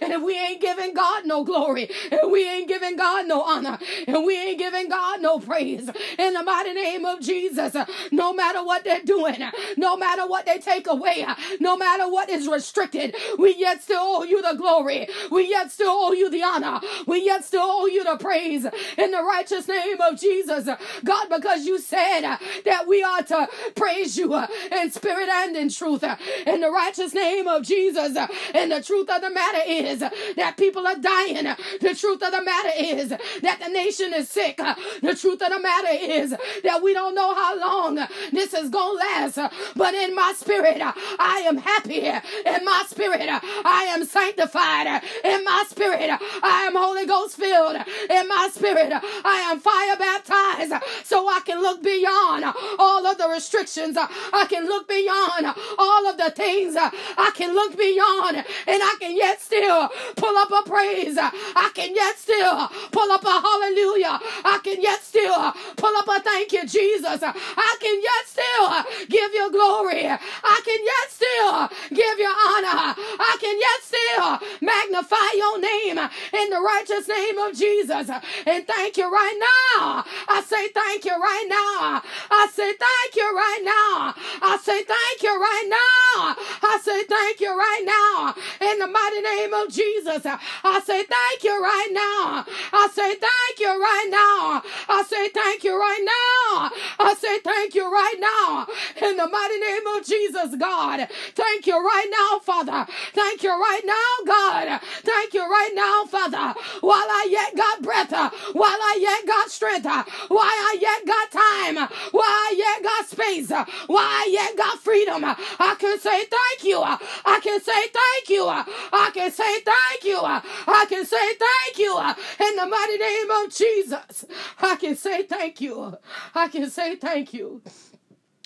and 0.00 0.12
if 0.12 0.22
we 0.22 0.38
ain't 0.38 0.62
giving 0.62 0.94
God 0.94 1.26
no 1.26 1.44
glory, 1.44 1.90
and 2.10 2.32
we 2.32 2.48
ain't 2.48 2.68
giving 2.68 2.96
God 2.96 3.28
no 3.28 3.42
honor, 3.42 3.78
and 4.06 4.24
we 4.24 4.36
ain't 4.38 4.58
giving 4.58 4.88
God 4.88 5.20
no 5.20 5.38
praise. 5.38 5.90
In 6.18 6.32
the 6.32 6.42
mighty 6.42 6.72
name 6.72 7.04
of 7.04 7.20
Jesus, 7.20 7.76
no 8.10 8.32
matter 8.32 8.64
what 8.64 8.82
they're 8.84 9.02
doing, 9.02 9.42
no 9.76 9.96
matter 9.96 10.26
what 10.26 10.46
they 10.46 10.58
take 10.58 10.86
away, 10.86 11.26
no 11.60 11.76
matter 11.76 12.10
what 12.10 12.30
is 12.30 12.48
restricted, 12.48 13.14
we 13.38 13.54
yet 13.56 13.82
still 13.82 14.00
owe 14.00 14.22
you 14.22 14.42
the 14.42 14.54
glory. 14.54 15.08
We 15.30 15.48
yet 15.48 15.70
still 15.70 15.90
owe 15.90 16.12
you 16.12 16.30
the 16.30 16.42
honor. 16.42 16.80
We 17.06 17.24
yet 17.24 17.44
still 17.44 17.62
owe 17.64 17.86
you 17.86 18.04
the 18.04 18.16
praise 18.16 18.66
in 18.96 19.10
the 19.10 19.22
righteous 19.22 19.68
name 19.68 20.00
of 20.00 20.18
Jesus. 20.18 20.68
God, 21.04 21.28
because 21.28 21.66
you 21.66 21.78
said 21.78 22.36
that 22.64 22.86
we 22.86 23.02
are 23.02 23.22
to 23.22 23.48
praise 23.74 24.16
you 24.16 24.34
in 24.34 24.90
spirit 24.90 25.28
and 25.28 25.56
in 25.56 25.68
truth. 25.68 26.04
In 26.46 26.60
the 26.60 26.70
righteous 26.70 27.14
name 27.14 27.46
of 27.46 27.62
Jesus. 27.62 28.16
And 28.54 28.72
the 28.72 28.82
truth 28.82 29.10
of 29.10 29.20
the 29.20 29.30
matter 29.30 29.62
is 29.66 30.00
that 30.00 30.56
people 30.56 30.86
are 30.86 30.96
dying. 30.96 31.44
The 31.80 31.94
truth 31.94 32.22
of 32.22 32.32
the 32.32 32.42
matter 32.42 32.72
is 32.76 33.08
that 33.08 33.60
the 33.60 33.68
nation 33.68 34.14
is 34.14 34.28
sick. 34.28 34.56
The 34.56 35.14
truth 35.14 35.42
of 35.42 35.50
the 35.50 35.60
matter 35.60 35.88
is 35.90 36.34
that 36.62 36.82
we 36.82 36.92
don't 36.92 37.14
know 37.14 37.34
how 37.34 37.58
long 37.58 37.96
this 38.32 38.54
is 38.54 38.70
going 38.70 38.98
to 38.98 39.04
last. 39.04 39.38
But 39.74 39.94
in 39.94 40.14
my 40.14 40.32
spirit, 40.36 40.80
I 40.80 41.44
am 41.46 41.56
happy. 41.58 42.00
In 42.00 42.64
my 42.64 42.84
spirit, 42.88 43.15
spirit. 43.16 43.40
I 43.64 43.84
am 43.90 44.04
sanctified 44.04 45.02
in 45.24 45.44
my 45.44 45.64
spirit. 45.68 46.10
I 46.42 46.64
am 46.66 46.74
Holy 46.74 47.06
Ghost 47.06 47.36
filled 47.36 47.76
in 47.76 48.28
my 48.28 48.48
spirit. 48.52 48.92
I 48.92 49.50
am 49.50 49.60
fire 49.60 49.96
baptized 49.96 50.74
so 51.04 51.28
I 51.28 51.40
can 51.44 51.62
look 51.62 51.82
beyond 51.82 52.44
all 52.78 53.06
of 53.06 53.18
the 53.18 53.28
restrictions. 53.28 53.96
I 53.96 54.46
can 54.48 54.66
look 54.66 54.88
beyond 54.88 55.54
all 55.78 56.06
of 56.06 56.16
the 56.16 56.30
things. 56.30 56.76
I 56.76 57.30
can 57.34 57.54
look 57.54 57.76
beyond 57.76 58.36
and 58.36 58.80
I 58.82 58.96
can 59.00 59.16
yet 59.16 59.40
still 59.40 59.88
pull 60.16 60.36
up 60.36 60.50
a 60.50 60.68
praise. 60.68 61.16
I 61.18 61.70
can 61.74 61.94
yet 61.94 62.18
still 62.18 62.68
pull 62.92 63.10
up 63.10 63.24
a 63.24 63.40
hallelujah. 63.40 64.18
I 64.44 64.60
can 64.62 64.80
yet 64.82 65.00
still 65.02 65.52
pull 65.76 65.96
up 65.96 66.08
a 66.08 66.20
thank 66.20 66.52
you, 66.52 66.66
Jesus. 66.66 67.22
I 67.22 67.76
can 67.80 67.96
yet 68.02 68.24
still 68.26 69.06
give 69.08 69.32
you 69.32 69.50
glory. 69.50 70.06
I 70.06 70.58
can 70.64 70.80
yet 70.84 71.06
still 71.10 71.96
give 71.96 72.18
you 72.18 72.28
honor. 72.28 72.94
I 73.18 73.36
can 73.40 73.56
yet 73.58 73.80
still 73.82 74.38
magnify 74.60 75.28
your 75.36 75.58
name 75.60 75.98
in 75.98 76.50
the 76.50 76.60
righteous 76.60 77.08
name 77.08 77.38
of 77.38 77.54
Jesus. 77.54 78.10
And 78.46 78.66
thank 78.66 78.96
you 78.96 79.10
right 79.10 79.38
now. 79.38 80.04
I 80.28 80.42
say 80.42 80.68
thank 80.68 81.04
you 81.04 81.12
right 81.12 81.46
now. 81.48 82.02
I 82.30 82.48
say 82.52 82.72
thank 82.74 83.14
you 83.16 83.28
right 83.36 83.62
now. 83.64 84.14
I 84.42 84.58
say 84.62 84.82
thank 84.84 85.22
you 85.22 85.34
right 85.40 85.66
now. 85.68 86.36
I 86.62 86.78
say 86.82 87.04
thank 87.04 87.40
you 87.40 87.56
right 87.56 87.84
now. 87.84 88.34
In 88.60 88.78
the 88.78 88.86
mighty 88.86 89.20
name 89.20 89.54
of 89.54 89.68
Jesus. 89.70 90.26
I 90.26 90.80
say 90.80 91.04
thank 91.04 91.44
you 91.44 91.62
right 91.62 91.90
now. 91.92 92.44
I 92.72 92.88
say 92.92 93.14
thank 93.14 93.60
you 93.60 93.68
right 93.68 94.08
now. 94.10 94.62
I 94.88 95.02
say 95.02 95.28
thank 95.28 95.64
you 95.64 95.78
right 95.78 96.02
now. 96.04 96.70
I 96.98 97.14
say 97.14 97.38
thank 97.40 97.74
you 97.74 97.90
right 97.90 98.16
now. 98.18 98.66
In 99.06 99.16
the 99.16 99.28
mighty 99.28 99.58
name 99.58 99.86
of 99.96 100.04
Jesus, 100.04 100.54
God. 100.56 101.08
Thank 101.34 101.66
you 101.66 101.76
right 101.78 102.08
now, 102.10 102.38
Father. 102.40 102.86
Thank 103.12 103.42
you 103.42 103.50
right 103.50 103.82
now, 103.84 104.10
God. 104.26 104.80
Thank 105.02 105.34
you 105.34 105.42
right 105.42 105.72
now, 105.74 106.04
Father. 106.06 106.58
While 106.80 106.98
I 106.98 107.28
yet 107.30 107.56
got 107.56 107.82
breath, 107.82 108.10
while 108.10 108.68
I 108.70 108.98
yet 109.00 109.26
got 109.26 109.50
strength, 109.50 109.84
while 109.84 110.40
I 110.40 110.76
yet 110.80 111.06
got 111.06 111.30
time, 111.30 111.76
while 112.12 112.22
I 112.24 112.54
yet 112.56 112.82
got 112.82 113.06
space, 113.06 113.50
while 113.50 113.98
I 113.98 114.28
yet 114.30 114.56
got 114.56 114.78
freedom, 114.78 115.24
I 115.24 115.76
can 115.78 115.98
say 115.98 116.24
thank 116.24 116.64
you. 116.64 116.82
I 116.82 117.40
can 117.42 117.60
say 117.60 117.88
thank 117.88 118.28
you. 118.28 118.46
I 118.46 119.10
can 119.12 119.30
say 119.30 119.60
thank 119.60 120.04
you. 120.04 120.18
I 120.22 120.86
can 120.88 121.04
say 121.04 121.34
thank 121.34 121.78
you 121.78 121.98
in 122.46 122.56
the 122.56 122.66
mighty 122.66 122.98
name 122.98 123.30
of 123.30 123.54
Jesus. 123.54 124.24
I 124.60 124.76
can 124.76 124.96
say 124.96 125.22
thank 125.24 125.60
you. 125.60 125.96
I 126.34 126.48
can 126.48 126.70
say 126.70 126.96
thank 126.96 127.32
you. 127.34 127.62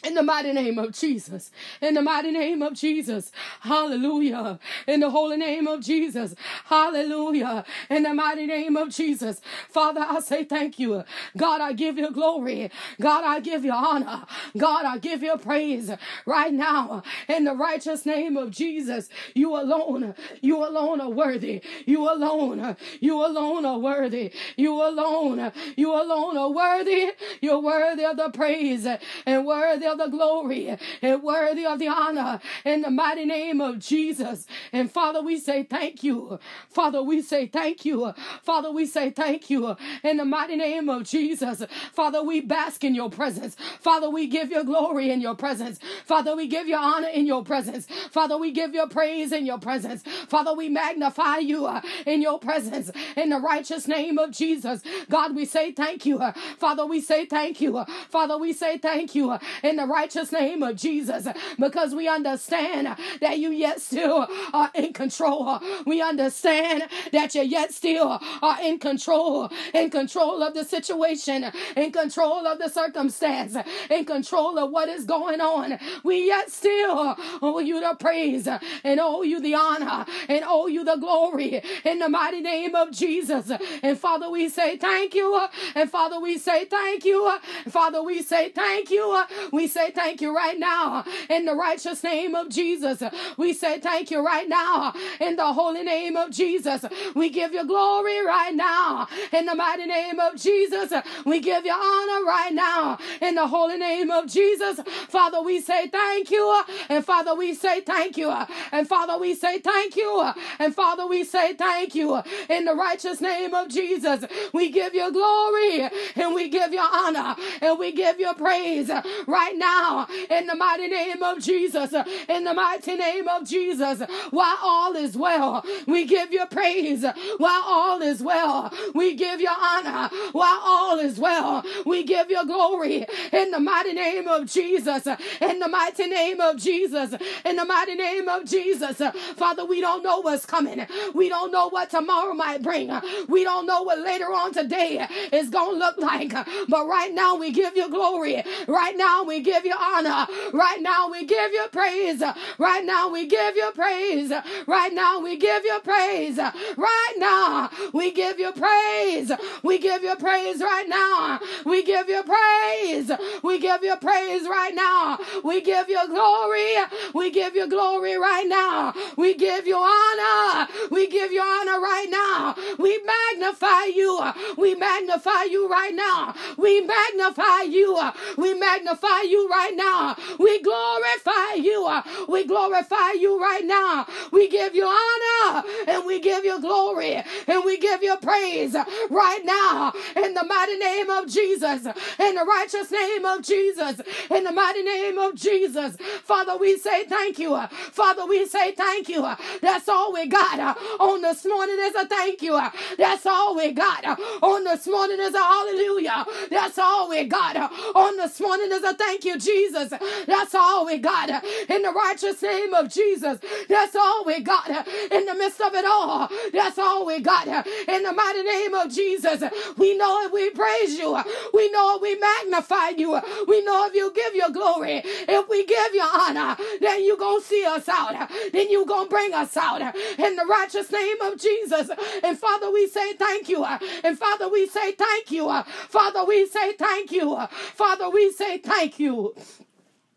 In 0.03 0.15
the 0.15 0.23
mighty 0.23 0.53
name 0.53 0.79
of 0.79 0.93
Jesus. 0.93 1.51
In 1.83 1.95
the 1.95 2.03
mighty 2.03 2.31
name 2.31 2.63
of 2.63 2.75
Jesus. 2.75 3.33
Hallelujah. 3.61 4.59
In 4.87 5.01
the 5.01 5.11
holy 5.11 5.37
name 5.37 5.67
of 5.67 5.81
Jesus. 5.81 6.35
Hallelujah. 6.65 7.65
In 7.91 8.05
the 8.05 8.15
mighty 8.15 8.47
name 8.47 8.77
of 8.77 8.91
Jesus. 8.91 9.41
Father, 9.69 10.01
I 10.01 10.21
say 10.21 10.45
thank 10.45 10.79
you. 10.79 11.05
God, 11.37 11.61
I 11.61 11.73
give 11.75 11.99
you 11.99 12.11
glory. 12.11 12.71
God, 13.01 13.25
I 13.25 13.41
give 13.41 13.65
you 13.65 13.73
honor. 13.73 14.25
God, 14.57 14.87
I 14.87 14.99
give 14.99 15.23
you 15.23 15.37
praise 15.37 15.91
right 16.25 16.53
now. 16.53 17.03
In 17.29 17.45
the 17.45 17.55
righteous 17.55 18.07
name 18.07 18.37
of 18.37 18.51
Jesus. 18.51 19.09
You 19.35 19.55
alone, 19.55 20.15
you 20.41 20.65
alone 20.65 21.01
are 21.01 21.11
worthy. 21.11 21.63
You 21.87 22.11
alone, 22.11 22.77
you 23.01 23.25
alone 23.25 23.67
are 23.67 23.79
worthy. 23.79 24.33
You 24.57 24.73
alone, 24.75 25.53
you 25.77 25.93
alone 25.93 26.37
are 26.37 26.51
worthy. 26.51 27.11
You're 27.41 27.61
worthy 27.61 28.05
of 28.05 28.17
the 28.17 28.31
praise 28.31 28.87
and 29.27 29.47
worthy 29.47 29.87
of 29.91 29.99
the 29.99 30.09
glory 30.09 30.77
and 31.03 31.23
worthy 31.23 31.67
of 31.67 31.79
the 31.79 31.89
honor 31.89 32.41
in 32.65 32.83
the 32.83 32.91
mighty 32.91 33.25
name 33.25 33.61
of 33.61 33.79
Jesus. 33.79 34.47
And 34.73 34.91
Father, 34.91 35.23
we 35.23 35.39
say 35.39 35.65
thank 35.65 36.03
you. 36.03 36.39
Father, 36.71 37.03
we 37.03 37.23
say 37.23 37.47
thank 37.47 37.85
you. 37.85 38.13
Father, 38.43 38.71
we 38.71 38.87
say 38.87 39.11
thank 39.11 39.51
you 39.51 39.77
in 40.03 40.17
the 40.17 40.25
mighty 40.25 40.57
name 40.57 40.89
of 40.89 41.05
Jesus. 41.05 41.63
Father, 41.93 42.23
we 42.23 42.41
bask 42.41 42.85
in 42.85 42.95
your 42.95 43.11
presence. 43.11 43.57
Father, 43.81 44.09
we 44.09 44.27
give 44.27 44.51
you 44.51 44.65
glory 44.65 45.11
in 45.11 45.21
your 45.21 45.35
presence. 45.35 45.79
Father, 46.05 46.37
we 46.37 46.47
give 46.47 46.67
you 46.67 46.77
honor 46.77 47.09
in 47.09 47.27
your 47.27 47.45
presence. 47.45 47.87
Father, 48.11 48.37
we 48.37 48.53
give 48.53 48.75
you 48.75 48.87
praise 48.89 49.33
in 49.33 49.47
your 49.47 49.59
presence. 49.59 50.03
Father, 50.29 50.55
we 50.55 50.69
magnify 50.69 51.39
you 51.39 51.67
uh, 51.67 51.81
in 52.07 52.23
your 52.23 52.39
presence 52.39 52.91
in 53.17 53.31
the 53.31 53.39
righteous 53.39 53.87
name 53.89 54.19
of 54.19 54.31
Jesus. 54.31 54.83
God, 55.09 55.35
we 55.35 55.45
say 55.45 55.73
thank 55.73 56.07
you. 56.07 56.21
Father, 56.59 56.87
we 56.87 57.01
say 57.01 57.27
thank 57.27 57.61
you. 57.61 57.85
Father, 58.09 58.39
we 58.39 58.53
say 58.53 58.79
thank 58.79 59.15
you 59.15 59.37
in 59.63 59.77
the 59.81 59.87
righteous 59.87 60.31
name 60.33 60.63
of 60.63 60.77
Jesus 60.77 61.27
because 61.59 61.95
we 61.95 62.07
understand 62.09 62.97
that 63.21 63.39
you 63.39 63.51
yet 63.51 63.81
still 63.81 64.27
are 64.53 64.71
in 64.75 64.93
control. 64.93 65.59
We 65.87 66.03
understand 66.03 66.85
that 67.13 67.35
you 67.35 67.43
yet 67.43 67.73
still 67.73 68.21
are 68.43 68.63
in 68.63 68.79
control, 68.79 69.51
in 69.73 69.91
control 69.91 70.43
of 70.43 70.55
the 70.55 70.65
situation, 70.65 71.51
in 71.77 71.93
control 71.93 72.47
of 72.47 72.59
the 72.59 72.69
circumstance, 72.69 73.57
in 73.89 74.05
control 74.05 74.59
of 74.59 74.71
what 74.71 74.89
is 74.89 75.05
going 75.05 75.41
on. 75.41 75.79
We 76.05 76.27
yet 76.27 76.51
still 76.51 77.17
owe 77.41 77.59
you 77.61 77.81
the 77.81 77.97
praise 77.99 78.47
and 78.47 79.01
owe 79.01 79.23
you 79.23 79.41
the 79.41 79.55
honor 79.55 80.05
and 80.29 80.45
owe 80.47 80.67
you 80.67 80.85
the 80.85 80.97
glory 80.97 81.63
in 81.85 81.99
the 82.01 82.09
mighty 82.09 82.41
name 82.41 82.75
of 82.75 82.91
Jesus. 82.91 83.51
And 83.83 83.99
Father, 83.99 84.29
we 84.31 84.49
say 84.49 84.77
thank 84.77 85.15
you. 85.15 85.49
And 85.75 85.91
Father, 85.91 86.21
we 86.21 86.37
say 86.39 86.67
thank 86.67 87.05
you. 87.05 87.39
Father, 87.69 88.03
we 88.03 88.23
say 88.23 88.51
thank 88.51 88.91
you. 88.91 89.23
We 89.53 89.67
say 89.71 89.91
thank 89.93 90.21
you 90.21 90.37
right 90.37 90.59
now 90.59 91.05
in 91.31 91.47
the 91.47 91.55
righteous 91.55 92.05
name 92.05 92.35
of 92.35 92.51
Jesus. 92.51 93.03
We 93.39 93.55
say 93.55 93.81
thank 93.81 94.11
you 94.11 94.25
right 94.25 94.49
now 94.49 94.93
in 95.21 95.37
the 95.37 95.53
holy 95.53 95.83
name 95.83 96.17
of 96.17 96.31
Jesus. 96.31 96.85
We 97.15 97.31
give 97.31 97.55
you 97.55 97.67
glory 97.67 98.25
right 98.25 98.55
now 98.55 99.09
in 99.33 99.47
the 99.47 99.55
mighty 99.55 99.87
name 99.87 100.21
of 100.21 100.37
Jesus. 100.37 100.93
We 101.25 101.41
give 101.41 101.65
you 101.65 101.73
honor 101.73 102.27
right 102.27 102.53
now 102.53 102.99
in 103.23 103.37
the 103.37 103.47
holy 103.47 103.79
name 103.79 104.11
of 104.11 104.27
Jesus. 104.27 104.81
Father, 105.09 105.43
we 105.43 105.61
say 105.61 105.89
thank 105.89 106.31
you. 106.31 106.63
And 106.89 107.05
Father, 107.05 107.35
we 107.35 107.55
say 107.55 107.81
thank 107.81 108.17
you. 108.17 108.31
And 108.73 108.87
Father, 108.89 109.19
we 109.19 109.35
say 109.35 109.61
thank 109.61 109.97
you. 109.97 110.31
And 110.59 110.75
Father, 110.75 111.07
we 111.07 111.25
say 111.25 111.55
thank 111.55 111.95
you 111.95 112.21
in 112.49 112.65
the 112.65 112.75
righteous 112.75 113.21
name 113.21 113.55
of 113.55 113.69
Jesus. 113.69 114.25
We 114.53 114.71
give 114.71 114.95
you 114.95 115.13
glory 115.13 115.89
and 116.17 116.35
we 116.35 116.49
give 116.49 116.73
you 116.73 116.81
honor 116.81 117.37
and 117.63 117.79
we 117.79 117.93
give 117.93 118.19
you 118.21 118.33
praise 118.35 118.91
right 119.27 119.57
now 119.61 120.09
in 120.31 120.47
the 120.47 120.57
mighty 120.57 120.89
name 120.89 121.23
of 121.23 121.41
Jesus. 121.41 121.95
In 122.29 122.45
the 122.45 122.55
mighty 122.55 122.97
name 122.97 123.29
of 123.29 123.47
Jesus. 123.47 124.03
While 124.31 124.59
all 124.63 124.97
is 124.97 125.17
well, 125.17 125.65
we 125.87 126.07
give 126.07 126.33
you 126.33 126.47
praise. 126.47 127.05
While 127.39 127.65
all 127.67 128.03
is 128.03 128.23
well, 128.23 128.73
we 128.95 129.15
give 129.15 129.41
you 129.41 129.51
honor. 129.51 130.11
While 130.33 130.61
all 130.65 130.99
is 130.99 131.19
well, 131.19 131.65
we 131.87 132.05
give 132.05 132.31
you 132.31 132.45
glory. 132.47 133.07
In 133.33 133.51
the 133.51 133.61
mighty 133.61 133.93
name 133.93 134.27
of 134.29 134.47
Jesus. 134.47 135.07
In 135.41 135.59
the 135.61 135.69
mighty 135.69 136.07
name 136.07 136.41
of 136.41 136.57
Jesus. 136.57 137.15
In 137.45 137.57
the 137.57 137.65
mighty 137.65 137.95
name 137.95 138.29
of 138.29 138.45
Jesus. 138.47 139.01
Father, 139.37 139.65
we 139.65 139.81
don't 139.81 140.03
know 140.03 140.21
what's 140.21 140.47
coming. 140.47 140.87
We 141.15 141.29
don't 141.29 141.53
know 141.53 141.69
what 141.69 141.91
tomorrow 141.91 142.35
might 142.35 142.63
bring. 142.63 142.91
We 143.29 143.45
don't 143.45 143.67
know 143.67 143.83
what 143.83 143.99
later 144.01 144.33
on 144.33 144.53
today 144.53 145.07
is 145.33 145.51
going 145.51 145.75
to 145.75 145.79
look 145.79 145.99
like. 145.99 146.33
But 146.69 146.87
right 146.87 147.13
now, 147.13 147.37
we 147.37 147.53
give 147.53 147.77
you 147.77 147.89
glory. 147.91 148.43
Right 148.67 148.97
now, 148.97 149.25
we 149.25 149.41
give 149.41 149.50
you 149.65 149.75
honor. 149.79 150.27
Right 150.53 150.81
now, 150.81 151.11
we 151.11 151.25
give 151.25 151.53
you 151.53 151.67
praise. 151.73 152.23
Right 152.59 152.85
now, 152.85 153.11
we 153.11 153.27
give 153.27 153.57
you 153.57 153.71
praise. 153.75 154.33
Right 154.67 154.93
now, 154.93 155.21
we 155.21 155.37
give 155.37 155.65
you 155.65 155.81
praise. 155.83 156.39
Right 156.39 157.15
now, 157.19 157.71
we 157.93 158.13
give 158.13 158.39
you 158.39 158.53
praise. 158.53 159.33
We 159.63 159.79
give 159.79 160.03
you 160.03 160.17
praise 160.17 160.61
right 160.61 160.89
now. 160.89 161.41
We 161.65 161.83
give 161.83 162.09
you 162.09 162.23
praise. 162.23 163.11
We 163.43 163.59
give 163.59 163.83
you 163.83 163.97
praise 163.97 164.43
right 164.49 164.75
now. 164.75 165.19
We 165.45 165.61
give 165.61 165.89
you 165.89 166.07
glory. 166.09 166.75
We 167.15 167.31
give 167.31 167.55
you 167.55 167.69
glory 167.69 168.17
right 168.17 168.47
now. 168.47 168.95
We 169.17 169.35
give 169.35 169.67
you 169.67 169.77
honor. 169.77 170.69
We 170.91 171.09
give 171.09 171.33
you 171.33 171.41
honor 171.41 171.81
right 171.81 172.09
now. 172.11 172.55
We 172.79 173.01
magnify 173.05 173.85
you. 173.95 174.21
We 174.57 174.75
magnify 174.75 175.45
you 175.45 175.69
right 175.69 175.95
now. 175.95 176.35
We 176.57 176.81
magnify 176.81 177.63
you. 177.63 177.99
We 178.37 178.55
magnify 178.55 179.23
you 179.23 179.40
right 179.49 179.75
now. 179.75 180.17
We 180.39 180.61
glorify 180.63 181.55
you. 181.57 182.01
We 182.29 182.45
glorify 182.47 183.13
you 183.13 183.41
right 183.41 183.65
now. 183.65 184.07
We 184.33 184.49
give 184.49 184.75
you 184.75 184.87
honor 184.87 185.63
and 185.87 186.05
we 186.07 186.21
give 186.21 186.45
you 186.45 186.61
glory 186.61 187.23
and 187.47 187.65
we 187.65 187.79
give 187.79 188.03
you 188.03 188.17
praise 188.17 188.75
right 189.11 189.43
now 189.45 189.93
in 190.17 190.35
the 190.35 190.45
mighty 190.45 190.77
name 190.77 191.11
of 191.11 191.27
Jesus, 191.29 191.87
in 192.19 192.35
the 192.35 192.45
righteous 192.45 192.91
name 192.91 193.25
of 193.25 193.43
Jesus, 193.43 194.01
in 194.31 194.45
the 194.45 194.53
mighty 194.53 194.83
name 194.83 195.19
of 195.19 195.35
Jesus. 195.35 195.97
Father, 196.25 196.57
we 196.57 196.79
say 196.79 197.05
thank 197.05 197.39
you. 197.39 197.59
Father, 197.93 198.27
we 198.27 198.47
say 198.47 198.73
thank 198.73 199.09
you. 199.09 199.27
That's 199.61 199.89
all 199.89 200.13
we 200.13 200.27
got 200.27 200.77
on 201.01 201.23
this 201.23 201.45
morning 201.47 201.77
is 201.81 201.95
a 201.95 202.07
thank 202.07 202.43
you. 202.43 202.61
That's 202.99 203.27
all 203.27 203.57
we 203.57 203.73
got 203.73 204.05
on 204.43 204.65
this 204.65 204.87
morning 204.87 205.19
is 205.21 205.35
a 205.35 205.39
hallelujah. 205.39 206.25
That's 206.51 206.79
all 206.79 207.09
we 207.09 207.25
got 207.25 207.57
on 207.57 208.17
this 208.17 208.41
morning 208.41 208.71
is 208.73 208.83
a 208.83 208.95
thank 208.95 209.20
you, 209.25 209.39
Jesus. 209.39 209.93
That's 210.27 210.55
all 210.55 210.87
we 210.87 210.99
got 210.99 211.29
in 211.69 211.83
the 211.83 211.93
righteous 211.93 212.43
name 212.43 212.75
of 212.75 212.89
Jesus. 212.91 213.39
That's 213.69 213.97
all 213.97 214.25
we 214.25 214.41
got 214.41 214.69
in 214.69 215.27
the 215.27 215.35
midst 215.35 215.61
of 215.61 215.75
it 215.75 215.85
all. 215.85 216.29
That's 216.53 216.79
all 216.79 217.07
we 217.07 217.21
got 217.21 217.47
in 217.47 218.03
the 218.03 218.13
mighty 218.13 218.43
name 218.43 218.75
of 218.75 218.91
Jesus. 218.93 219.43
We 219.77 219.97
know 219.97 220.23
it, 220.23 220.33
we 220.33 220.51
praise 220.51 220.99
you. 220.99 221.19
We 221.55 221.71
know 221.71 221.97
it, 221.97 222.03
we 222.03 222.17
magnify 222.19 222.91
you. 222.91 223.21
We 223.49 223.65
know 223.65 223.87
if 223.87 223.95
you 223.95 224.13
give 224.15 224.35
your 224.35 224.51
glory, 224.51 225.03
if 225.05 225.49
we 225.49 225.65
give 225.67 225.95
you 225.95 226.03
honor, 226.03 226.57
then 226.81 227.03
you 227.03 227.17
gonna 227.17 227.43
see 227.43 227.65
us 227.65 227.89
out. 227.89 228.29
Then 228.53 228.71
you 228.71 228.87
gonna 228.87 229.09
bring 229.09 229.33
us 229.35 229.57
out 229.57 229.81
in 230.19 230.37
the 230.37 230.45
righteous 230.49 230.91
name 230.91 231.21
of 231.23 231.39
Jesus. 231.39 231.91
And 232.23 232.39
Father, 232.39 232.71
we 232.71 232.87
say 232.89 233.15
thank 233.15 233.49
you. 233.49 233.65
And 233.65 234.19
Father, 234.19 234.49
we 234.49 234.67
say 234.67 234.93
thank 234.93 235.31
you. 235.31 235.49
Father, 235.89 236.25
we 236.25 236.47
say 236.47 236.73
thank 236.75 237.13
you. 237.13 237.39
Father, 237.75 238.09
we 238.11 238.33
say 238.33 238.59
thank 238.59 238.99
you. 238.99 239.10
を 239.11 239.35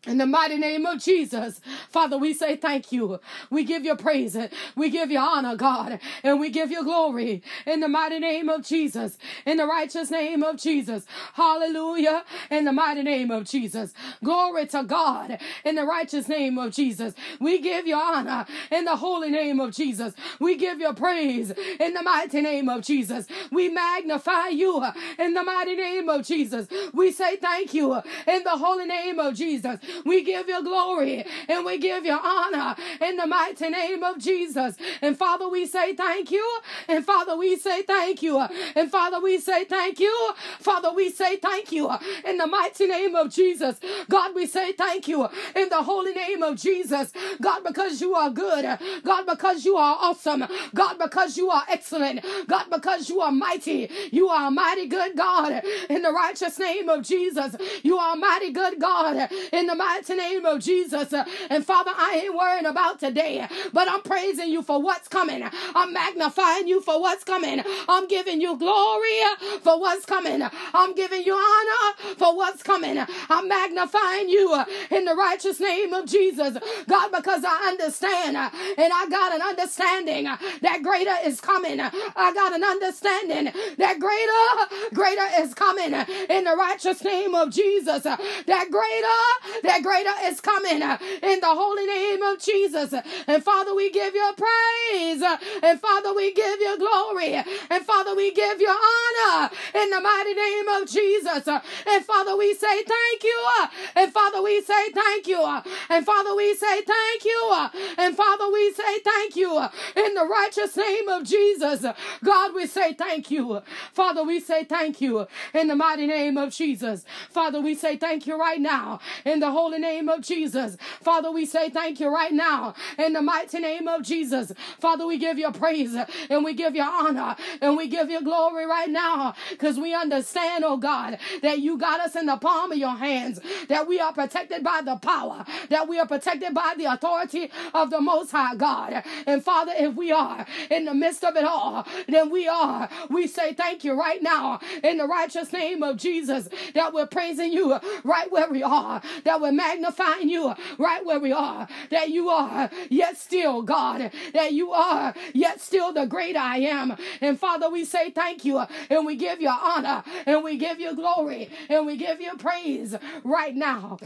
In 0.05 0.17
the 0.17 0.25
mighty 0.25 0.57
name 0.57 0.86
of 0.86 1.01
Jesus, 1.01 1.62
Father, 1.89 2.17
we 2.17 2.33
say 2.33 2.57
thank 2.57 2.91
you. 2.91 3.19
We 3.50 3.63
give 3.63 3.86
you 3.86 3.95
praise. 3.95 4.38
We 4.75 4.89
give 4.89 5.10
you 5.12 5.19
honor, 5.19 5.55
God, 5.55 6.00
and 6.24 6.41
we 6.41 6.50
give 6.50 6.72
you 6.72 6.83
glory. 6.83 7.41
In 7.65 7.79
the 7.79 7.88
mighty 7.88 8.19
name 8.19 8.50
of 8.50 8.65
Jesus, 8.65 9.17
in 9.45 9.57
the 9.57 9.65
righteous 9.65 10.12
name 10.12 10.43
of 10.43 10.57
Jesus, 10.57 11.05
hallelujah. 11.36 12.25
In 12.51 12.65
the 12.65 12.74
mighty 12.74 13.01
name 13.03 13.31
of 13.31 13.45
Jesus, 13.45 13.93
glory 14.22 14.67
to 14.67 14.83
God. 14.83 15.39
In 15.63 15.75
the 15.75 15.86
righteous 15.86 16.27
name 16.27 16.57
of 16.57 16.74
Jesus, 16.74 17.13
we 17.39 17.60
give 17.60 17.88
you 17.88 17.95
honor. 17.95 18.45
In 18.72 18.83
the 18.83 18.98
holy 18.98 19.29
name 19.29 19.62
of 19.62 19.72
Jesus, 19.72 20.13
we 20.39 20.57
give 20.57 20.81
you 20.81 20.91
praise. 20.93 21.51
In 21.79 21.93
the 21.93 22.03
mighty 22.03 22.41
name 22.41 22.67
of 22.67 22.81
Jesus, 22.81 23.25
we 23.51 23.69
magnify 23.69 24.50
you. 24.50 24.83
In 25.17 25.33
the 25.33 25.43
mighty 25.43 25.75
name 25.75 26.10
of 26.10 26.25
Jesus, 26.25 26.67
we 26.93 27.12
say 27.13 27.38
thank 27.38 27.74
you. 27.74 28.01
In 28.27 28.43
the 28.43 28.57
holy 28.57 28.86
name 28.86 29.19
of 29.19 29.33
Jesus, 29.36 29.79
we 30.05 30.23
give 30.23 30.47
you 30.47 30.63
glory 30.63 31.25
and 31.47 31.65
we 31.65 31.77
give 31.77 32.05
you 32.05 32.17
honor 32.21 32.75
in 33.01 33.17
the 33.17 33.27
mighty 33.27 33.69
name 33.69 34.03
of 34.03 34.17
Jesus. 34.19 34.75
And 35.01 35.17
Father, 35.17 35.47
we 35.47 35.65
say 35.65 35.95
thank 35.95 36.31
you. 36.31 36.59
And 36.88 37.05
Father, 37.05 37.35
we 37.38 37.57
say 37.57 37.83
thank 37.83 38.21
you. 38.21 38.39
And 38.75 38.91
Father, 38.91 39.19
we 39.19 39.39
say 39.39 39.65
thank 39.65 40.00
you. 40.00 40.33
Father, 40.59 40.91
we 40.93 41.09
say 41.09 41.38
thank 41.38 41.71
you 41.71 41.89
in 42.25 42.38
the 42.38 42.47
mighty 42.47 42.88
name 42.88 43.15
of 43.15 43.31
Jesus. 43.31 43.79
God, 44.09 44.35
we 44.35 44.45
say 44.45 44.73
thank 44.73 45.07
you 45.07 45.27
in 45.55 45.69
the 45.69 45.83
holy 45.83 46.13
name 46.13 46.43
of 46.43 46.55
Jesus. 46.57 47.12
God, 47.41 47.63
because 47.63 48.01
you 48.01 48.15
are 48.15 48.29
good. 48.29 48.77
God, 49.03 49.25
because 49.25 49.65
you 49.65 49.77
are 49.77 49.97
awesome. 50.01 50.45
God, 50.73 50.97
because 51.00 51.38
you 51.38 51.50
are 51.50 51.63
excellent. 51.69 52.23
God, 52.47 52.65
because 52.71 53.09
you 53.09 53.21
are 53.21 53.31
mighty. 53.31 53.89
You 54.12 54.29
are 54.29 54.47
a 54.47 54.51
mighty 54.51 54.88
good 54.88 55.15
God 55.15 55.63
in 55.89 56.01
the 56.01 56.12
righteous 56.12 56.59
name 56.59 56.89
of 56.89 57.03
Jesus. 57.03 57.55
You 57.83 57.97
are 57.97 58.13
a 58.13 58.17
mighty 58.17 58.51
good 58.51 58.79
God 58.79 59.29
in 59.51 59.67
the 59.67 59.75
mighty 59.85 60.15
name 60.15 60.45
of 60.45 60.59
Jesus. 60.61 61.13
And 61.49 61.65
Father, 61.65 61.91
I 61.95 62.21
ain't 62.25 62.35
worrying 62.35 62.65
about 62.65 62.99
today, 62.99 63.47
but 63.73 63.89
I'm 63.89 64.01
praising 64.01 64.49
you 64.49 64.61
for 64.61 64.81
what's 64.81 65.07
coming. 65.07 65.43
I'm 65.75 65.93
magnifying 65.93 66.67
you 66.67 66.81
for 66.81 66.99
what's 67.01 67.23
coming. 67.23 67.61
I'm 67.87 68.07
giving 68.07 68.41
you 68.41 68.57
glory 68.57 69.19
for 69.61 69.79
what's 69.79 70.05
coming. 70.05 70.41
I'm 70.73 70.93
giving 70.95 71.23
you 71.23 71.33
honor 71.33 72.15
for 72.17 72.35
what's 72.35 72.63
coming. 72.63 72.97
I'm 73.29 73.47
magnifying 73.47 74.29
you 74.29 74.63
in 74.91 75.05
the 75.05 75.15
righteous 75.15 75.59
name 75.59 75.93
of 75.93 76.05
Jesus. 76.05 76.57
God, 76.87 77.11
because 77.11 77.43
I 77.45 77.69
understand 77.69 78.37
and 78.37 78.93
I 78.93 79.07
got 79.09 79.33
an 79.33 79.41
understanding 79.41 80.25
that 80.61 80.81
greater 80.83 81.15
is 81.25 81.39
coming. 81.41 81.79
I 81.79 82.33
got 82.33 82.53
an 82.53 82.63
understanding 82.63 83.51
that 83.77 83.99
greater, 83.99 84.93
greater 84.93 85.27
is 85.41 85.53
coming 85.53 85.93
in 86.29 86.43
the 86.43 86.55
righteous 86.57 87.03
name 87.03 87.33
of 87.35 87.49
Jesus. 87.51 88.03
That 88.03 88.67
greater, 88.69 89.61
that 89.63 89.73
greater 89.82 90.12
is 90.24 90.42
coming 90.42 90.82
uh, 90.82 90.98
in 91.22 91.39
the 91.39 91.48
holy 91.48 91.86
name 91.86 92.22
of 92.22 92.39
Jesus. 92.39 92.94
And 93.27 93.44
Father, 93.44 93.75
we 93.75 93.92
give 93.92 94.13
you 94.13 94.34
praise. 94.38 95.24
And 95.63 95.80
Father, 95.80 96.13
we 96.13 96.34
give 96.34 96.60
you 96.60 96.77
glory. 96.77 97.36
And 97.70 97.86
Father, 97.86 98.15
we 98.15 98.34
give 98.34 98.60
you 98.62 98.70
honor 98.70 99.50
in 99.75 99.89
the 99.89 100.01
mighty 100.01 100.34
name 100.34 100.68
of 100.68 100.89
Jesus. 100.89 101.48
And 101.48 102.06
Father, 102.06 102.36
we 102.38 102.53
say 102.53 102.84
thank 102.84 103.24
you. 103.24 103.50
And 103.96 104.12
Father, 104.12 104.42
we 104.42 104.62
say 104.62 104.89
thank 104.92 105.27
you. 105.27 105.62
And 105.89 106.06
Father, 106.06 106.36
we 106.36 106.56
say 106.56 106.82
thank 106.82 107.25
you. 107.25 107.68
And 107.98 108.15
Father, 108.15 108.50
we 108.51 108.72
say 108.74 109.00
thank 109.00 109.36
you 109.36 109.58
in 109.96 110.13
the 110.13 110.25
righteous 110.25 110.75
name 110.77 111.08
of 111.08 111.24
Jesus. 111.24 111.86
God, 112.24 112.56
we 112.56 112.68
say 112.68 112.94
thank 112.94 113.32
you. 113.32 113.62
Father, 113.94 114.24
we 114.24 114.39
say 114.39 114.63
thank 114.63 115.01
you 115.01 115.27
in 115.53 115.68
the 115.68 115.75
mighty 115.75 116.08
name 116.08 116.38
of 116.38 116.51
Jesus. 116.51 117.06
Father, 117.30 117.62
we 117.62 117.75
say 117.75 117.98
thank 117.98 118.27
you 118.27 118.39
right 118.39 118.60
now 118.60 119.00
in 119.25 119.39
the 119.39 119.51
holy 119.63 119.79
name 119.79 120.10
of 120.10 120.20
Jesus. 120.20 120.75
Father, 121.01 121.32
we 121.32 121.46
say 121.46 121.70
thank 121.70 122.01
you 122.01 122.13
right 122.13 122.34
now 122.34 122.74
in 122.98 123.13
the 123.13 123.22
mighty 123.22 123.60
name 123.60 123.88
of 123.88 124.03
Jesus. 124.03 124.51
Father, 124.82 125.08
we 125.08 125.17
give 125.17 125.38
you 125.38 125.50
praise 125.53 125.96
and 126.29 126.43
we 126.43 126.53
give 126.53 126.75
you 126.75 126.84
honor 126.84 127.34
and 127.62 127.77
we 127.77 127.88
give 127.88 128.10
you 128.10 128.22
glory 128.22 128.65
right 128.65 128.89
now 128.89 129.34
because 129.51 129.79
we 129.79 129.96
understand, 129.96 130.65
oh 130.65 130.75
God, 130.75 131.17
that 131.43 131.60
you 131.60 131.77
got 131.77 132.01
us 132.01 132.17
in 132.17 132.25
the 132.25 132.36
palm 132.36 132.74
of 132.74 132.77
your 132.77 132.98
hands, 132.98 133.39
that 133.70 133.88
we 133.88 134.01
are 134.01 134.12
protected 134.12 134.66
by 134.66 134.81
the 134.83 134.98
power, 134.98 135.46
that 135.70 135.87
we 135.87 135.98
are 135.98 136.07
protected 136.07 136.53
by 136.53 136.74
the 136.77 136.83
authority 136.83 137.50
of 137.74 137.90
the 137.90 138.01
Most 138.01 138.31
High 138.31 138.55
God. 138.55 139.01
And 139.25 139.42
Father, 139.42 139.72
if 139.77 139.96
we 139.96 140.11
are 140.11 140.46
in 140.70 140.83
the 140.83 140.94
midst 140.94 141.24
of 141.24 141.37
it 141.37 141.46
all, 141.46 141.87
then 142.09 142.29
we 142.29 142.50
are. 142.50 142.90
We 143.09 143.27
say 143.27 143.53
thank 143.53 143.85
you 143.85 143.94
right 143.94 144.22
now 144.22 144.59
in 144.83 144.98
the 144.98 145.07
righteous 145.07 145.53
name 145.53 145.83
of 145.83 145.96
Jesus 145.96 146.50
that 146.75 146.94
we're 146.94 147.07
praising 147.07 147.53
you 147.53 147.79
right 148.03 148.29
where 148.31 148.50
we 148.50 148.61
are, 148.64 149.01
that 149.24 149.40
we're 149.42 149.52
magnifying 149.55 150.29
you 150.29 150.53
right 150.77 151.05
where 151.05 151.20
we 151.20 151.31
are, 151.31 151.68
that 151.89 152.09
you 152.09 152.29
are 152.29 152.70
yet 152.89 153.18
still 153.18 153.61
God, 153.61 154.11
that 154.33 154.53
you 154.53 154.72
are 154.72 155.13
yet 155.33 155.61
still 155.61 155.94
the 155.94 156.05
great 156.05 156.35
I 156.35 156.57
am. 156.57 156.96
And 157.22 157.39
Father, 157.39 157.70
we 157.70 157.85
say 157.85 158.11
thank 158.11 158.46
you 158.46 158.63
and 158.89 159.05
we 159.05 159.16
give 159.16 159.42
you 159.42 159.50
honor 159.50 160.03
and 160.25 160.44
we 160.44 160.57
give 160.57 160.79
you 160.79 160.96
glory 160.96 161.50
and 161.70 161.85
we 161.85 161.98
give 161.98 162.22
you 162.22 162.35
praise 162.37 162.96
right 163.24 163.55
now. 163.55 163.98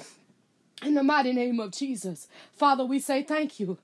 In 0.83 0.93
the 0.93 1.03
mighty 1.03 1.33
name 1.33 1.59
of 1.59 1.71
Jesus. 1.71 2.27
Father, 2.53 2.85
we 2.85 2.99
say 2.99 3.23
thank 3.23 3.59
you. 3.59 3.77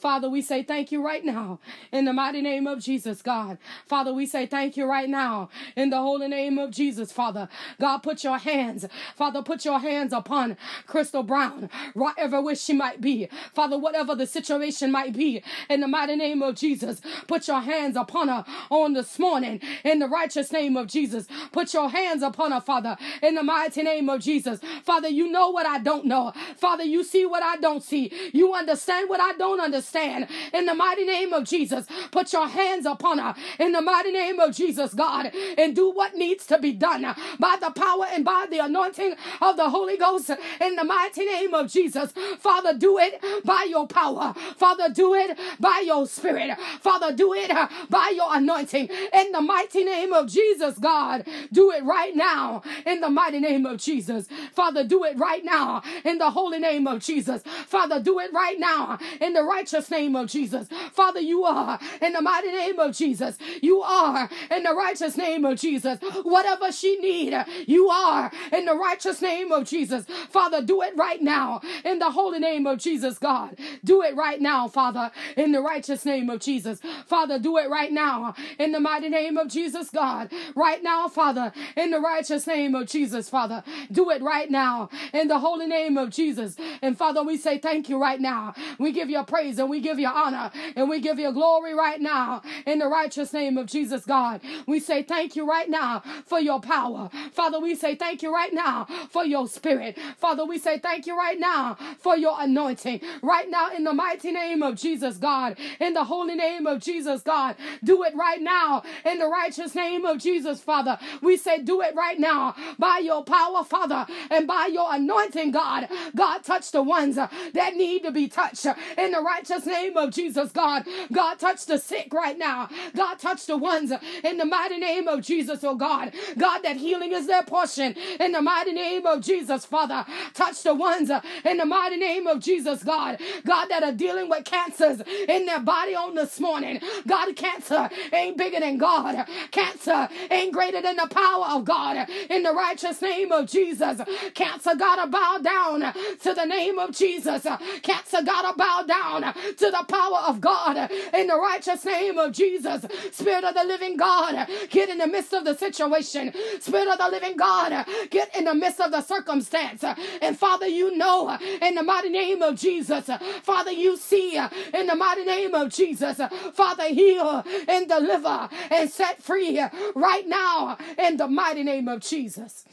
Father, 0.00 0.30
we 0.30 0.40
say 0.40 0.62
thank 0.62 0.90
you 0.90 1.04
right 1.04 1.24
now 1.24 1.60
in 1.92 2.06
the 2.06 2.12
mighty 2.12 2.40
name 2.40 2.66
of 2.66 2.80
Jesus, 2.80 3.20
God. 3.20 3.58
Father, 3.86 4.14
we 4.14 4.24
say 4.24 4.46
thank 4.46 4.76
you 4.76 4.86
right 4.86 5.08
now 5.10 5.50
in 5.76 5.90
the 5.90 5.98
holy 5.98 6.26
name 6.26 6.58
of 6.58 6.70
Jesus, 6.70 7.12
Father. 7.12 7.50
God, 7.78 7.98
put 7.98 8.24
your 8.24 8.38
hands, 8.38 8.86
Father, 9.14 9.42
put 9.42 9.66
your 9.66 9.78
hands 9.78 10.14
upon 10.14 10.56
Crystal 10.86 11.22
Brown, 11.22 11.68
wherever 11.92 12.40
where 12.40 12.54
she 12.54 12.72
might 12.72 13.02
be. 13.02 13.28
Father, 13.54 13.76
whatever 13.76 14.14
the 14.14 14.26
situation 14.26 14.90
might 14.90 15.12
be, 15.12 15.42
in 15.68 15.80
the 15.80 15.88
mighty 15.88 16.16
name 16.16 16.40
of 16.40 16.54
Jesus, 16.54 17.02
put 17.26 17.46
your 17.46 17.60
hands 17.60 17.94
upon 17.94 18.28
her 18.28 18.46
on 18.70 18.94
this 18.94 19.18
morning 19.18 19.60
in 19.84 19.98
the 19.98 20.08
righteous 20.08 20.50
name 20.50 20.78
of 20.78 20.86
Jesus. 20.86 21.26
Put 21.52 21.74
your 21.74 21.90
hands 21.90 22.22
upon 22.22 22.52
her, 22.52 22.60
Father, 22.60 22.96
in 23.22 23.34
the 23.34 23.42
mighty 23.42 23.82
name 23.82 24.08
of 24.08 24.20
Jesus. 24.22 24.60
Father, 24.82 25.08
you 25.08 25.30
know 25.30 25.50
what 25.50 25.66
I 25.66 25.78
don't 25.78 26.06
know. 26.06 26.32
Father, 26.56 26.84
you 26.84 27.04
see 27.04 27.26
what 27.26 27.42
I 27.42 27.56
don't 27.58 27.82
see. 27.82 28.10
You 28.32 28.54
understand 28.54 29.10
what 29.10 29.20
I 29.20 29.34
don't 29.34 29.60
understand 29.60 29.89
stand 29.90 30.28
in 30.54 30.66
the 30.66 30.74
mighty 30.74 31.04
name 31.04 31.32
of 31.34 31.44
Jesus. 31.44 31.86
Put 32.12 32.32
your 32.32 32.48
hands 32.48 32.86
upon 32.86 33.18
her 33.18 33.34
in 33.58 33.72
the 33.72 33.82
mighty 33.82 34.12
name 34.12 34.40
of 34.40 34.56
Jesus, 34.56 34.94
God, 34.94 35.32
and 35.58 35.76
do 35.76 35.90
what 35.90 36.14
needs 36.14 36.46
to 36.46 36.58
be 36.58 36.72
done 36.72 37.02
by 37.38 37.56
the 37.60 37.70
power 37.70 38.06
and 38.10 38.24
by 38.24 38.46
the 38.50 38.58
anointing 38.60 39.16
of 39.42 39.56
the 39.56 39.70
Holy 39.70 39.96
Ghost 39.96 40.30
in 40.60 40.76
the 40.76 40.84
mighty 40.84 41.24
name 41.26 41.54
of 41.54 41.70
Jesus. 41.70 42.12
Father, 42.38 42.74
do 42.76 42.98
it 42.98 43.22
by 43.44 43.66
your 43.68 43.86
power. 43.86 44.34
Father, 44.56 44.88
do 44.90 45.14
it 45.14 45.38
by 45.60 45.82
your 45.84 46.06
spirit. 46.06 46.58
Father, 46.80 47.14
do 47.14 47.34
it 47.34 47.50
by 47.90 48.12
your 48.14 48.34
anointing 48.34 48.88
in 49.12 49.32
the 49.32 49.40
mighty 49.40 49.84
name 49.84 50.12
of 50.12 50.28
Jesus, 50.28 50.78
God. 50.78 51.24
Do 51.52 51.70
it 51.72 51.84
right 51.84 52.14
now 52.14 52.62
in 52.86 53.00
the 53.00 53.10
mighty 53.10 53.40
name 53.40 53.66
of 53.66 53.78
Jesus. 53.78 54.28
Father, 54.52 54.84
do 54.84 55.04
it 55.04 55.18
right 55.18 55.44
now 55.44 55.82
in 56.04 56.18
the 56.18 56.30
holy 56.30 56.58
name 56.58 56.86
of 56.86 57.00
Jesus. 57.00 57.42
Father, 57.66 58.00
do 58.00 58.18
it 58.20 58.32
right 58.32 58.58
now 58.58 58.98
in 59.20 59.32
the 59.32 59.42
righteous 59.42 59.79
name 59.88 60.16
of 60.16 60.28
Jesus. 60.28 60.66
Father, 60.92 61.20
you 61.20 61.44
are 61.44 61.78
in 62.02 62.12
the 62.12 62.20
mighty 62.20 62.48
name 62.48 62.78
of 62.80 62.94
Jesus. 62.94 63.38
You 63.62 63.80
are 63.82 64.28
in 64.50 64.64
the 64.64 64.74
righteous 64.74 65.16
name 65.16 65.44
of 65.44 65.58
Jesus. 65.58 65.98
Whatever 66.24 66.72
she 66.72 66.96
need, 66.98 67.34
you 67.66 67.88
are 67.88 68.30
in 68.52 68.64
the 68.64 68.74
righteous 68.74 69.22
name 69.22 69.52
of 69.52 69.64
Jesus. 69.64 70.04
Father, 70.28 70.60
do 70.60 70.82
it 70.82 70.96
right 70.96 71.22
now 71.22 71.60
in 71.84 71.98
the 72.00 72.10
holy 72.10 72.40
name 72.40 72.66
of 72.66 72.78
Jesus, 72.78 73.18
God. 73.18 73.56
Do 73.84 74.02
it 74.02 74.16
right 74.16 74.40
now, 74.40 74.68
Father, 74.68 75.10
in 75.36 75.52
the 75.52 75.60
righteous 75.60 76.04
name 76.04 76.28
of 76.30 76.40
Jesus. 76.40 76.80
Father, 77.06 77.38
do 77.38 77.56
it 77.58 77.70
right 77.70 77.92
now 77.92 78.34
in 78.58 78.72
the 78.72 78.80
mighty 78.80 79.08
name 79.08 79.38
of 79.38 79.48
Jesus, 79.48 79.90
God. 79.90 80.32
Right 80.56 80.82
now, 80.82 81.08
Father, 81.08 81.52
in 81.76 81.90
the 81.92 82.00
righteous 82.00 82.46
name 82.46 82.74
of 82.74 82.88
Jesus, 82.88 83.30
Father. 83.30 83.62
Do 83.92 84.10
it 84.10 84.22
right 84.22 84.50
now 84.50 84.90
in 85.14 85.28
the 85.28 85.38
holy 85.38 85.66
name 85.66 85.98
of 85.98 86.10
Jesus. 86.10 86.56
And 86.82 86.98
Father, 86.98 87.22
we 87.22 87.38
say 87.38 87.58
thank 87.58 87.88
you 87.88 88.00
right 88.00 88.20
now. 88.20 88.54
We 88.78 88.92
give 88.92 89.10
you 89.10 89.22
praise 89.24 89.58
and 89.58 89.69
we 89.70 89.80
give 89.80 90.00
you 90.00 90.08
honor 90.08 90.52
and 90.76 90.90
we 90.90 91.00
give 91.00 91.18
you 91.20 91.32
glory 91.32 91.74
right 91.74 92.00
now 92.00 92.42
in 92.66 92.80
the 92.80 92.88
righteous 92.88 93.32
name 93.32 93.58
of 93.58 93.66
Jesus, 93.68 94.04
God. 94.06 94.42
We 94.66 94.80
say 94.80 95.02
thank 95.04 95.36
you 95.36 95.48
right 95.48 95.70
now 95.70 96.02
for 96.26 96.40
your 96.40 96.60
power. 96.60 97.10
Father, 97.32 97.60
we 97.60 97.76
say 97.76 97.96
thank 97.96 98.22
you 98.22 98.34
right 98.34 98.52
now 98.54 98.86
for 99.10 99.24
your 99.24 99.48
spirit. 99.48 99.98
Father, 100.18 100.44
we 100.44 100.58
say 100.58 100.78
thank 100.78 101.06
you 101.06 101.16
right 101.16 101.40
now 101.40 101.76
for 102.00 102.16
your 102.16 102.36
anointing. 102.38 103.00
Right 103.22 103.50
now, 103.50 103.70
in 103.74 103.84
the 103.84 103.94
mighty 103.94 104.32
name 104.32 104.62
of 104.62 104.76
Jesus, 104.76 105.16
God, 105.18 105.56
in 105.80 105.94
the 105.94 106.04
holy 106.04 106.34
name 106.34 106.66
of 106.66 106.80
Jesus, 106.80 107.22
God, 107.22 107.56
do 107.84 108.04
it 108.04 108.14
right 108.16 108.42
now 108.42 108.82
in 109.04 109.18
the 109.18 109.26
righteous 109.28 109.74
name 109.74 110.04
of 110.04 110.18
Jesus, 110.18 110.60
Father. 110.60 110.98
We 111.22 111.36
say 111.36 111.62
do 111.62 111.82
it 111.82 111.94
right 111.94 112.18
now 112.18 112.54
by 112.78 112.98
your 112.98 113.24
power, 113.24 113.64
Father, 113.64 114.06
and 114.30 114.46
by 114.46 114.68
your 114.72 114.92
anointing, 114.94 115.52
God, 115.52 115.88
God, 116.16 116.44
touch 116.44 116.72
the 116.72 116.82
ones 116.82 117.16
that 117.16 117.74
need 117.76 118.02
to 118.04 118.12
be 118.12 118.28
touched 118.28 118.66
in 118.98 119.12
the 119.12 119.20
righteous 119.22 119.59
name 119.66 119.96
of 119.96 120.10
Jesus, 120.12 120.52
God. 120.52 120.84
God, 121.12 121.38
touch 121.38 121.66
the 121.66 121.78
sick 121.78 122.12
right 122.12 122.38
now. 122.38 122.68
God, 122.96 123.18
touch 123.18 123.46
the 123.46 123.56
ones 123.56 123.92
in 124.24 124.38
the 124.38 124.44
mighty 124.44 124.78
name 124.78 125.08
of 125.08 125.22
Jesus, 125.22 125.64
oh 125.64 125.74
God. 125.76 126.12
God, 126.38 126.60
that 126.60 126.76
healing 126.76 127.12
is 127.12 127.26
their 127.26 127.42
portion 127.42 127.94
in 128.18 128.32
the 128.32 128.42
mighty 128.42 128.72
name 128.72 129.06
of 129.06 129.20
Jesus, 129.22 129.64
Father. 129.64 130.04
Touch 130.34 130.62
the 130.62 130.74
ones 130.74 131.10
in 131.44 131.56
the 131.58 131.66
mighty 131.66 131.96
name 131.96 132.26
of 132.26 132.40
Jesus, 132.40 132.82
God. 132.82 133.20
God, 133.46 133.66
that 133.66 133.82
are 133.82 133.92
dealing 133.92 134.28
with 134.28 134.44
cancers 134.44 135.02
in 135.28 135.46
their 135.46 135.60
body 135.60 135.94
on 135.94 136.14
this 136.14 136.40
morning. 136.40 136.80
God, 137.06 137.34
cancer 137.36 137.88
ain't 138.12 138.36
bigger 138.36 138.60
than 138.60 138.78
God. 138.78 139.26
Cancer 139.50 140.08
ain't 140.30 140.52
greater 140.52 140.82
than 140.82 140.96
the 140.96 141.08
power 141.08 141.46
of 141.56 141.64
God. 141.64 142.08
In 142.30 142.42
the 142.42 142.52
righteous 142.52 143.02
name 143.02 143.32
of 143.32 143.48
Jesus, 143.48 144.00
cancer 144.34 144.74
gotta 144.76 145.08
bow 145.10 145.38
down 145.42 145.92
to 146.22 146.34
the 146.34 146.44
name 146.44 146.78
of 146.78 146.92
Jesus. 146.92 147.46
Cancer 147.82 148.22
gotta 148.24 148.56
bow 148.56 148.84
down 148.86 149.34
to 149.56 149.70
the 149.70 149.84
power 149.88 150.18
of 150.26 150.40
God. 150.40 150.90
In 151.14 151.26
the 151.26 151.38
righteous 151.38 151.84
name 151.84 152.18
of 152.18 152.32
Jesus, 152.32 152.84
Spirit 153.12 153.44
of 153.44 153.54
the 153.54 153.64
living 153.64 153.96
God, 153.96 154.48
get 154.70 154.88
in 154.88 154.98
the 154.98 155.06
midst 155.06 155.32
of 155.32 155.44
the 155.44 155.56
situation. 155.56 156.32
Spirit 156.60 156.88
of 156.88 156.98
the 156.98 157.08
living 157.08 157.36
God, 157.36 157.86
get 158.10 158.34
in 158.36 158.44
the 158.44 158.54
midst 158.54 158.80
of 158.80 158.90
the 158.90 159.00
circumstance. 159.02 159.84
And 160.22 160.38
Father, 160.38 160.66
you 160.66 160.96
know, 160.96 161.36
in 161.62 161.74
the 161.74 161.82
mighty 161.82 162.10
name 162.10 162.42
of 162.42 162.56
Jesus, 162.56 163.08
Father, 163.42 163.72
you 163.72 163.96
see, 163.96 164.36
in 164.36 164.86
the 164.86 164.96
mighty 164.96 165.24
name 165.24 165.54
of 165.54 165.72
Jesus, 165.72 166.20
Father, 166.54 166.88
heal 166.88 167.44
and 167.68 167.88
deliver 167.88 168.48
and 168.70 168.90
set 168.90 169.22
free 169.22 169.62
right 169.94 170.26
now 170.26 170.76
in 170.98 171.16
the 171.16 171.28
mighty 171.28 171.62
name 171.62 171.88
of 171.88 172.00
Jesus. 172.00 172.64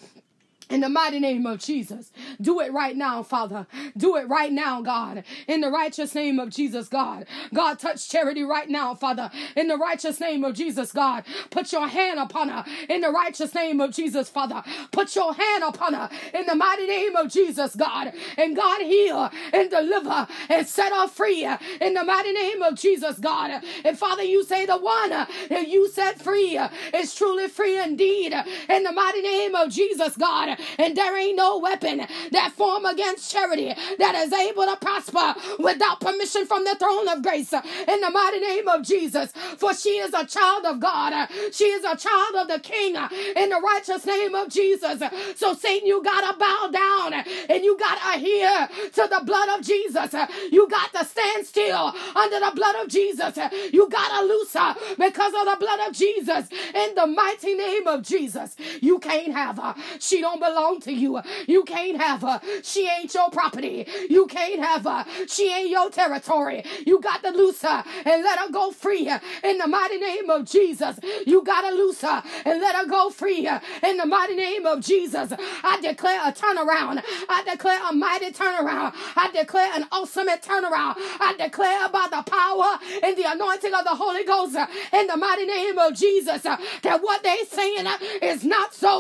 In 0.70 0.82
the 0.82 0.90
mighty 0.90 1.20
name 1.20 1.46
of 1.46 1.60
Jesus. 1.60 2.12
Do 2.42 2.60
it 2.60 2.74
right 2.74 2.96
now, 2.96 3.24
Father. 3.24 3.68
Do 3.96 4.18
it 4.18 4.28
right 4.28 4.52
now, 4.52 4.82
God. 4.82 5.24
In 5.48 5.62
the 5.62 5.72
righteous 5.72 6.14
name 6.14 6.40
of 6.40 6.50
Jesus, 6.50 6.90
God. 6.90 7.26
God, 7.54 7.80
touch 7.80 8.10
charity 8.10 8.44
right 8.44 8.70
now, 8.70 8.94
Father. 8.94 9.32
In 9.56 9.70
the 9.70 9.78
righteous 9.78 10.20
name 10.20 10.44
of 10.44 10.56
Jesus, 10.56 10.92
God. 10.92 11.24
Put 11.52 11.72
your 11.72 11.88
hand 11.88 12.20
upon 12.20 12.50
her. 12.50 12.66
In 12.90 13.00
the 13.00 13.12
righteous 13.12 13.56
name 13.56 13.80
of 13.80 13.94
Jesus, 13.94 14.28
Father. 14.28 14.62
Put 14.92 15.16
your 15.16 15.34
hand 15.34 15.64
upon 15.64 15.94
her. 15.94 16.10
In 16.34 16.46
the 16.46 16.56
mighty 16.56 16.86
name 16.86 17.16
of 17.16 17.32
Jesus, 17.32 17.74
God. 17.74 18.12
And 18.38 18.54
God, 18.54 18.82
heal 18.82 19.32
and 19.54 19.70
deliver 19.70 20.28
and 20.50 20.68
set 20.68 20.92
her 20.92 21.08
free. 21.08 21.46
In 21.80 21.94
the 21.94 22.04
mighty 22.04 22.34
name 22.34 22.62
of 22.62 22.76
Jesus, 22.76 23.20
God. 23.20 23.64
And 23.86 23.98
Father, 23.98 24.24
you 24.24 24.44
say 24.44 24.66
the 24.66 24.78
one 24.78 25.12
that 25.12 25.68
you 25.70 25.90
set 25.90 26.22
free 26.22 26.60
is 26.94 27.16
truly 27.16 27.48
free 27.48 27.82
indeed. 27.82 28.34
In 28.70 28.84
the 28.84 28.92
mighty 28.92 29.22
name 29.22 29.56
of 29.56 29.70
Jesus, 29.70 30.18
God 30.18 30.57
and 30.78 30.96
there 30.96 31.18
ain't 31.18 31.38
no 31.38 31.60
weapon 31.60 32.06
that 32.32 32.52
form 32.54 32.86
against 32.86 33.32
charity 33.32 33.74
that 34.00 34.16
is 34.16 34.34
able 34.34 34.66
to 34.66 34.78
prosper 34.78 35.36
without 35.60 36.00
permission 36.02 36.46
from 36.46 36.64
the 36.64 36.76
throne 36.76 37.08
of 37.10 37.24
grace 37.24 37.54
in 37.54 38.02
the 38.02 38.10
mighty 38.12 38.40
name 38.40 38.68
of 38.68 38.84
Jesus. 38.84 39.32
For 39.58 39.74
she 39.74 39.98
is 39.98 40.14
a 40.14 40.26
child 40.26 40.66
of 40.66 40.80
God, 40.80 41.30
she 41.52 41.66
is 41.66 41.84
a 41.84 41.96
child 41.98 42.36
of 42.36 42.48
the 42.48 42.60
King 42.60 42.96
in 43.36 43.50
the 43.50 43.62
righteous 43.64 44.06
name 44.06 44.36
of 44.36 44.50
Jesus. 44.50 45.02
So, 45.36 45.54
Satan, 45.54 45.88
you 45.88 46.04
gotta 46.04 46.38
bow 46.38 46.70
down 46.72 47.14
and 47.14 47.64
you 47.64 47.78
gotta 47.78 48.18
adhere 48.18 48.68
to 48.94 49.08
the 49.10 49.22
blood 49.26 49.60
of 49.60 49.66
Jesus. 49.66 50.14
You 50.52 50.68
got 50.70 50.94
to 50.94 51.06
stand 51.06 51.46
still 51.46 51.94
under 52.16 52.40
the 52.40 52.52
blood 52.56 52.76
of 52.84 52.88
Jesus. 52.90 53.38
You 53.72 53.90
gotta 53.90 54.26
loose 54.26 54.54
her 54.54 54.76
because 54.98 55.34
of 55.34 55.46
the 55.46 55.58
blood 55.60 55.80
of 55.88 55.94
Jesus 55.94 56.50
in 56.74 56.96
the 56.96 57.08
mighty 57.08 57.56
name 57.56 57.88
of 57.88 58.04
Jesus. 58.04 58.56
You 58.82 59.00
can't 59.00 59.34
have 59.34 59.58
her. 59.58 59.76
She 60.00 60.22
don't 60.22 60.40
belong 60.48 60.80
to 60.82 60.94
you. 60.94 61.20
You 61.48 61.64
can't 61.64 62.00
have 62.00 62.22
her. 62.22 62.42
She 62.64 62.88
ain't 62.88 63.14
your 63.14 63.30
property. 63.30 63.88
You 64.10 64.28
can't 64.28 64.62
have 64.64 64.84
her. 64.84 65.06
She 65.28 65.52
ain't 65.54 65.70
your 65.70 65.90
territory. 65.90 66.64
You 66.86 67.00
got 67.00 67.24
to 67.24 67.30
loose 67.30 67.62
her 67.62 67.84
and 68.06 68.24
let 68.24 68.40
her 68.40 68.50
go 68.52 68.72
free 68.72 69.08
uh, 69.10 69.20
in 69.44 69.58
the 69.58 69.68
mighty 69.68 69.98
name 69.98 70.30
of 70.30 70.46
Jesus. 70.46 71.00
You 71.26 71.44
got 71.44 71.62
to 71.62 71.76
loose 71.76 72.02
her 72.02 72.24
and 72.46 72.62
let 72.62 72.76
her 72.76 72.86
go 72.86 73.10
free 73.10 73.48
in 73.84 73.98
the 73.98 74.06
mighty 74.06 74.36
name 74.36 74.66
of 74.66 74.82
Jesus. 74.82 75.34
I 75.64 75.80
declare 75.82 76.22
a 76.28 76.32
turnaround. 76.32 77.04
I 77.30 77.44
declare 77.50 77.80
a 77.90 77.94
mighty 77.94 78.32
turnaround. 78.32 78.94
I 79.16 79.32
declare 79.34 79.72
an 79.76 79.86
awesome 79.92 80.28
turnaround. 80.28 80.96
I 80.98 81.36
declare 81.38 81.90
by 81.90 82.08
the 82.10 82.24
power 82.30 82.80
and 83.04 83.18
the 83.18 83.32
anointing 83.32 83.74
of 83.74 83.84
the 83.84 83.96
Holy 83.96 84.24
Ghost 84.24 84.56
in 84.94 85.08
the 85.08 85.18
mighty 85.18 85.46
name 85.46 85.78
of 85.78 85.94
Jesus 85.94 86.42
that 86.44 87.02
what 87.02 87.24
they 87.24 87.38
saying 87.50 87.86
is 88.22 88.44
not 88.44 88.74
so. 88.74 88.98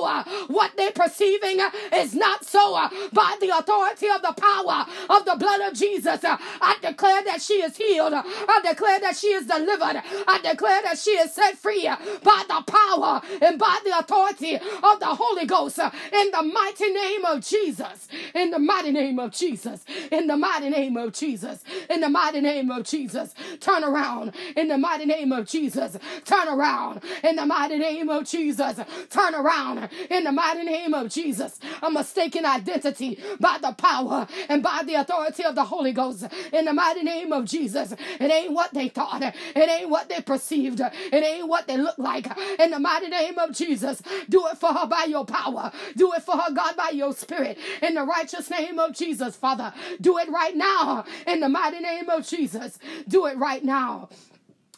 What 0.47 0.75
they 0.77 0.91
perceive 0.91 1.36
believing 1.39 1.65
is 1.93 2.13
not 2.15 2.45
so. 2.45 2.75
Uh, 2.75 2.89
by 3.13 3.35
the 3.39 3.49
authority 3.57 4.07
of 4.09 4.21
the 4.21 4.33
power 4.33 4.85
of 5.09 5.25
the 5.25 5.35
blood 5.37 5.61
of 5.61 5.73
Jesus, 5.73 6.23
uh, 6.23 6.37
I 6.61 6.75
declare 6.81 7.23
that 7.25 7.41
she 7.41 7.55
is 7.55 7.77
healed. 7.77 8.13
Uh, 8.13 8.23
I 8.25 8.61
declare 8.67 8.99
that 8.99 9.15
she 9.15 9.27
is 9.27 9.45
delivered. 9.45 10.01
I 10.27 10.39
declare 10.43 10.81
that 10.83 10.97
she 10.97 11.11
is 11.11 11.31
set 11.33 11.57
free 11.57 11.83
by 12.23 12.43
the 12.47 12.63
power 12.67 13.21
and 13.41 13.57
by 13.59 13.79
the 13.83 13.97
authority 13.97 14.55
of 14.55 14.99
the 14.99 15.07
Holy 15.07 15.45
Ghost 15.45 15.79
in 15.79 16.31
the 16.31 16.43
mighty 16.43 16.91
name 16.91 17.25
of 17.25 17.45
Jesus. 17.45 18.07
In 18.33 18.51
the 18.51 18.59
mighty 18.59 18.91
name 18.91 19.19
of 19.19 19.31
Jesus. 19.31 19.83
In 20.11 20.27
the 20.27 20.37
mighty 20.37 20.69
name 20.69 20.97
of 20.97 21.13
Jesus. 21.13 21.63
In 21.89 22.01
the 22.01 22.09
mighty 22.09 22.41
name 22.41 22.71
of 22.71 22.83
Jesus. 22.83 23.33
Turn 23.59 23.83
around 23.83 24.33
in 24.55 24.67
the 24.67 24.77
mighty 24.77 25.05
name 25.05 25.31
of 25.31 25.47
Jesus. 25.47 25.97
Turn 26.25 26.47
around 26.47 27.01
in 27.23 27.35
the 27.35 27.45
mighty 27.45 27.77
name 27.77 28.09
of 28.09 28.25
Jesus. 28.25 28.79
Turn 29.09 29.35
around 29.35 29.89
in 30.09 30.23
the 30.23 30.31
mighty 30.31 30.63
name 30.63 30.93
of 30.93 31.09
Jesus. 31.09 31.26
Jesus, 31.27 31.59
a 31.83 31.91
mistaken 31.91 32.45
identity 32.45 33.19
by 33.37 33.57
the 33.61 33.73
power 33.73 34.25
and 34.47 34.63
by 34.63 34.81
the 34.85 34.93
authority 34.93 35.43
of 35.43 35.55
the 35.55 35.65
Holy 35.65 35.91
Ghost. 35.91 36.25
In 36.53 36.63
the 36.63 36.71
mighty 36.71 37.03
name 37.03 37.33
of 37.33 37.43
Jesus, 37.43 37.91
it 37.91 38.31
ain't 38.31 38.53
what 38.53 38.73
they 38.73 38.87
thought, 38.87 39.21
it 39.21 39.69
ain't 39.69 39.89
what 39.89 40.07
they 40.07 40.21
perceived, 40.21 40.79
it 40.79 41.13
ain't 41.13 41.49
what 41.49 41.67
they 41.67 41.75
look 41.75 41.97
like. 41.97 42.27
In 42.57 42.71
the 42.71 42.79
mighty 42.79 43.09
name 43.09 43.37
of 43.39 43.51
Jesus, 43.51 44.01
do 44.29 44.47
it 44.47 44.57
for 44.57 44.71
her 44.71 44.87
by 44.87 45.03
your 45.09 45.25
power, 45.25 45.69
do 45.97 46.13
it 46.13 46.23
for 46.23 46.37
her, 46.37 46.53
God, 46.53 46.77
by 46.77 46.91
your 46.91 47.11
spirit. 47.11 47.57
In 47.81 47.95
the 47.95 48.03
righteous 48.03 48.49
name 48.49 48.79
of 48.79 48.93
Jesus, 48.93 49.35
Father, 49.35 49.73
do 49.99 50.17
it 50.19 50.29
right 50.29 50.55
now. 50.55 51.03
In 51.27 51.41
the 51.41 51.49
mighty 51.49 51.81
name 51.81 52.09
of 52.09 52.25
Jesus, 52.25 52.79
do 53.05 53.25
it 53.25 53.37
right 53.37 53.65
now. 53.65 54.07